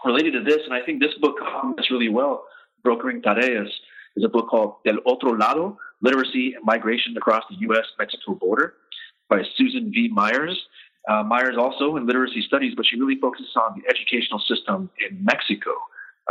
Related 0.06 0.34
to 0.34 0.44
this, 0.44 0.60
and 0.66 0.74
I 0.74 0.82
think 0.86 1.02
this 1.02 1.14
book 1.22 1.38
complements 1.40 1.90
really 1.90 2.10
well, 2.10 2.44
Brokering 2.84 3.22
Tareas, 3.22 3.70
is 4.18 4.26
a 4.26 4.30
book 4.30 4.50
called 4.50 4.76
Del 4.86 4.98
Otro 5.06 5.32
Lado, 5.38 5.78
Literacy 6.02 6.54
and 6.56 6.66
Migration 6.66 7.16
Across 7.16 7.46
the 7.50 7.56
U.S.-Mexico 7.62 8.38
Border 8.38 8.74
by 9.30 9.42
Susan 9.56 9.90
V. 9.94 10.10
Myers. 10.10 10.62
Uh, 11.10 11.24
Myers 11.24 11.56
also 11.58 11.96
in 11.96 12.06
literacy 12.06 12.44
studies, 12.46 12.74
but 12.76 12.86
she 12.86 13.00
really 13.00 13.18
focuses 13.22 13.56
on 13.56 13.80
the 13.80 13.90
educational 13.90 14.40
system 14.40 14.90
in 15.10 15.24
Mexico, 15.24 15.72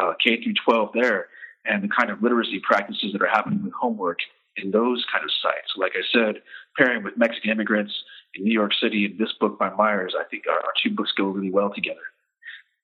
uh, 0.01 0.13
K 0.23 0.43
through 0.43 0.55
12 0.67 0.91
there 0.93 1.29
and 1.65 1.83
the 1.83 1.89
kind 1.89 2.11
of 2.11 2.23
literacy 2.23 2.61
practices 2.63 3.13
that 3.13 3.23
are 3.23 3.29
happening 3.29 3.63
with 3.63 3.73
homework 3.73 4.19
in 4.57 4.71
those 4.71 5.05
kind 5.13 5.25
of 5.25 5.31
sites. 5.43 5.73
Like 5.77 5.93
I 5.95 6.03
said, 6.13 6.43
pairing 6.77 7.03
with 7.03 7.17
Mexican 7.17 7.51
immigrants 7.51 7.93
in 8.35 8.45
New 8.45 8.53
York 8.53 8.73
City 8.81 9.07
and 9.07 9.19
this 9.19 9.33
book 9.41 9.59
by 9.59 9.71
Myers, 9.71 10.15
I 10.19 10.25
think 10.25 10.45
our, 10.49 10.57
our 10.57 10.73
two 10.83 10.91
books 10.91 11.13
go 11.17 11.25
really 11.25 11.51
well 11.51 11.73
together. 11.73 12.01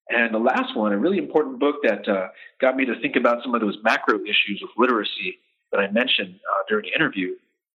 And 0.08 0.34
the 0.34 0.38
last 0.38 0.74
one, 0.74 0.92
a 0.92 0.98
really 0.98 1.18
important 1.18 1.58
book 1.58 1.76
that 1.82 2.08
uh, 2.08 2.28
got 2.60 2.76
me 2.76 2.86
to 2.86 2.98
think 3.00 3.16
about 3.16 3.42
some 3.42 3.54
of 3.54 3.60
those 3.60 3.76
macro 3.82 4.18
issues 4.20 4.62
of 4.62 4.70
literacy 4.78 5.38
that 5.70 5.80
I 5.80 5.90
mentioned 5.90 6.36
uh, 6.36 6.62
during 6.68 6.86
the 6.86 6.94
interview, 6.94 7.34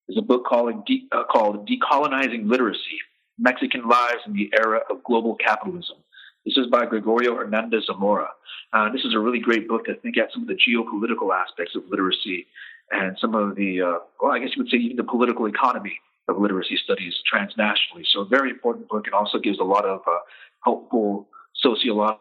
is 0.09 0.17
a 0.17 0.23
book 0.23 0.45
called, 0.47 0.87
De- 0.87 1.07
uh, 1.13 1.25
called 1.25 1.69
Decolonizing 1.69 2.49
Literacy 2.49 2.99
Mexican 3.39 3.87
Lives 3.87 4.21
in 4.27 4.33
the 4.33 4.51
Era 4.57 4.81
of 4.91 5.05
Global 5.05 5.35
Capitalism. 5.37 5.97
This 6.45 6.57
is 6.57 6.67
by 6.67 6.87
Gregorio 6.87 7.37
Hernandez 7.37 7.85
Zamora. 7.87 8.29
Uh, 8.73 8.91
this 8.91 9.05
is 9.05 9.15
a 9.15 9.19
really 9.19 9.39
great 9.39 9.69
book 9.69 9.85
to 9.85 9.95
think 9.95 10.19
at 10.19 10.33
some 10.33 10.43
of 10.43 10.49
the 10.49 10.55
geopolitical 10.55 11.33
aspects 11.33 11.77
of 11.77 11.85
literacy 11.89 12.47
and 12.91 13.17
some 13.21 13.35
of 13.35 13.55
the, 13.55 13.81
uh, 13.81 13.99
well, 14.21 14.33
I 14.33 14.41
guess 14.41 14.51
you 14.57 14.63
would 14.63 14.71
say 14.71 14.79
even 14.79 14.97
the 14.97 15.05
political 15.05 15.47
economy 15.47 15.99
of 16.29 16.39
literacy 16.39 16.79
studies 16.83 17.15
transnationally. 17.33 18.05
So, 18.13 18.21
a 18.21 18.25
very 18.25 18.51
important 18.51 18.89
book. 18.89 19.07
It 19.07 19.13
also 19.13 19.39
gives 19.39 19.59
a 19.61 19.65
lot 19.65 19.85
of 19.85 20.01
uh, 20.07 20.19
helpful 20.65 21.29
sociological 21.57 22.19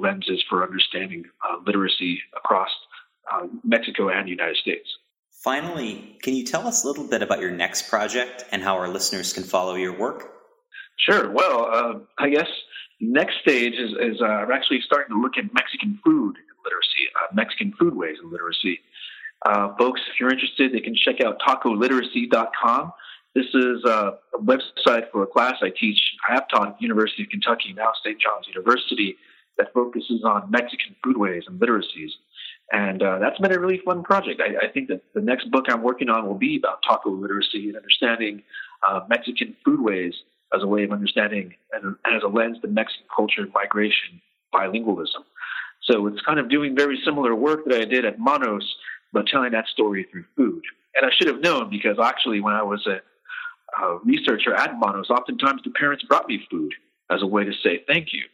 lenses 0.00 0.42
for 0.48 0.64
understanding 0.64 1.24
uh, 1.48 1.56
literacy 1.64 2.20
across 2.36 2.70
uh, 3.32 3.46
Mexico 3.64 4.08
and 4.08 4.26
the 4.26 4.30
United 4.30 4.56
States. 4.56 4.88
Finally, 5.44 6.18
can 6.22 6.34
you 6.34 6.44
tell 6.44 6.66
us 6.66 6.84
a 6.84 6.86
little 6.86 7.06
bit 7.06 7.22
about 7.22 7.40
your 7.40 7.50
next 7.50 7.88
project 7.88 8.44
and 8.52 8.62
how 8.62 8.76
our 8.76 8.88
listeners 8.88 9.32
can 9.32 9.44
follow 9.44 9.74
your 9.74 9.96
work? 9.96 10.32
Sure. 10.98 11.30
Well, 11.30 11.64
uh, 11.72 11.94
I 12.18 12.28
guess 12.28 12.48
next 13.00 13.40
stage 13.40 13.74
is, 13.74 13.92
is 13.92 14.20
uh, 14.20 14.44
we're 14.46 14.52
actually 14.52 14.80
starting 14.84 15.14
to 15.14 15.20
look 15.20 15.36
at 15.36 15.44
Mexican 15.54 15.98
food 16.04 16.36
literacy, 16.64 17.08
uh, 17.16 17.34
Mexican 17.34 17.72
foodways 17.80 18.18
and 18.22 18.30
literacy. 18.30 18.80
Uh, 19.46 19.74
folks, 19.78 20.00
if 20.12 20.20
you're 20.20 20.30
interested, 20.30 20.72
they 20.72 20.80
can 20.80 20.94
check 20.94 21.20
out 21.24 21.40
tacoliteracy.com. 21.40 22.92
This 23.34 23.46
is 23.54 23.84
uh, 23.86 24.12
a 24.34 24.42
website 24.42 25.10
for 25.10 25.22
a 25.22 25.26
class 25.26 25.54
I 25.62 25.70
teach. 25.70 25.98
I 26.28 26.34
have 26.34 26.48
taught 26.48 26.68
at 26.68 26.82
University 26.82 27.22
of 27.22 27.30
Kentucky, 27.30 27.72
now 27.74 27.92
St. 28.04 28.20
John's 28.20 28.46
University, 28.48 29.16
that 29.56 29.72
focuses 29.72 30.22
on 30.24 30.50
Mexican 30.50 30.96
foodways 31.04 31.42
and 31.46 31.60
literacies. 31.60 32.10
And 32.72 33.02
uh, 33.02 33.18
that's 33.18 33.38
been 33.38 33.52
a 33.52 33.58
really 33.58 33.80
fun 33.84 34.02
project. 34.02 34.40
I, 34.40 34.66
I, 34.66 34.70
think 34.70 34.88
that 34.88 35.02
the 35.12 35.20
next 35.20 35.50
book 35.50 35.66
I'm 35.68 35.82
working 35.82 36.08
on 36.08 36.26
will 36.26 36.38
be 36.38 36.56
about 36.56 36.82
taco 36.88 37.10
literacy 37.10 37.68
and 37.68 37.76
understanding 37.76 38.42
uh, 38.88 39.00
Mexican 39.08 39.56
foodways 39.66 40.12
as 40.54 40.62
a 40.62 40.66
way 40.66 40.84
of 40.84 40.92
understanding 40.92 41.54
and, 41.72 41.96
and 42.04 42.16
as 42.16 42.22
a 42.22 42.28
lens 42.28 42.58
to 42.62 42.68
Mexican 42.68 43.06
culture, 43.14 43.46
migration, 43.54 44.20
bilingualism. 44.54 45.24
So 45.82 46.06
it's 46.06 46.20
kind 46.22 46.38
of 46.38 46.48
doing 46.48 46.76
very 46.76 47.00
similar 47.04 47.34
work 47.34 47.64
that 47.66 47.80
I 47.80 47.84
did 47.84 48.04
at 48.04 48.18
Manos, 48.18 48.76
but 49.12 49.26
telling 49.26 49.52
that 49.52 49.66
story 49.68 50.06
through 50.10 50.24
food. 50.36 50.62
And 50.94 51.06
I 51.06 51.10
should 51.14 51.28
have 51.28 51.40
known 51.40 51.70
because 51.70 51.98
actually, 52.02 52.40
when 52.40 52.54
I 52.54 52.62
was 52.62 52.86
a, 52.86 53.00
a 53.82 53.98
researcher 54.04 54.54
at 54.54 54.78
Manos, 54.78 55.08
oftentimes 55.10 55.62
the 55.64 55.70
parents 55.70 56.04
brought 56.04 56.28
me 56.28 56.44
food 56.50 56.72
as 57.10 57.22
a 57.22 57.26
way 57.26 57.44
to 57.44 57.52
say 57.62 57.82
thank 57.86 58.12
you 58.12 58.24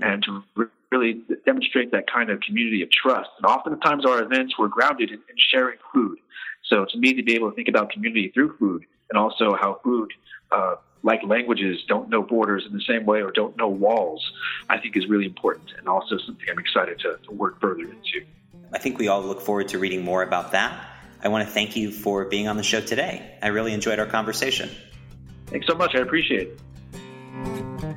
and 0.00 0.22
to 0.24 0.42
really 0.90 1.22
demonstrate 1.44 1.92
that 1.92 2.10
kind 2.10 2.30
of 2.30 2.40
community 2.40 2.82
of 2.82 2.88
trust. 2.90 3.28
And 3.38 3.46
oftentimes 3.46 4.04
our 4.06 4.22
events 4.22 4.58
were 4.58 4.68
grounded 4.68 5.10
in, 5.10 5.16
in 5.16 5.36
sharing 5.50 5.78
food. 5.92 6.18
So 6.64 6.84
to 6.84 6.98
me, 6.98 7.14
to 7.14 7.22
be 7.22 7.34
able 7.34 7.50
to 7.50 7.56
think 7.56 7.68
about 7.68 7.90
community 7.90 8.30
through 8.32 8.56
food 8.58 8.84
and 9.10 9.18
also 9.18 9.54
how 9.60 9.80
food, 9.84 10.12
uh, 10.50 10.76
like 11.04 11.22
languages, 11.22 11.84
don't 11.86 12.08
know 12.08 12.22
borders 12.22 12.64
in 12.66 12.72
the 12.72 12.82
same 12.82 13.04
way 13.04 13.22
or 13.22 13.30
don't 13.30 13.56
know 13.56 13.68
walls, 13.68 14.32
I 14.68 14.78
think 14.78 14.96
is 14.96 15.06
really 15.06 15.26
important 15.26 15.72
and 15.78 15.86
also 15.86 16.18
something 16.18 16.46
I'm 16.50 16.58
excited 16.58 16.98
to, 17.00 17.18
to 17.24 17.30
work 17.30 17.60
further 17.60 17.82
into. 17.82 18.26
I 18.72 18.78
think 18.78 18.98
we 18.98 19.06
all 19.06 19.22
look 19.22 19.42
forward 19.42 19.68
to 19.68 19.78
reading 19.78 20.02
more 20.02 20.22
about 20.22 20.52
that. 20.52 20.88
I 21.22 21.28
want 21.28 21.46
to 21.46 21.52
thank 21.52 21.76
you 21.76 21.92
for 21.92 22.24
being 22.24 22.48
on 22.48 22.56
the 22.56 22.62
show 22.62 22.80
today. 22.80 23.36
I 23.42 23.48
really 23.48 23.72
enjoyed 23.72 23.98
our 23.98 24.06
conversation. 24.06 24.70
Thanks 25.46 25.66
so 25.66 25.74
much. 25.74 25.94
I 25.94 26.00
appreciate 26.00 26.48
it. 26.48 27.93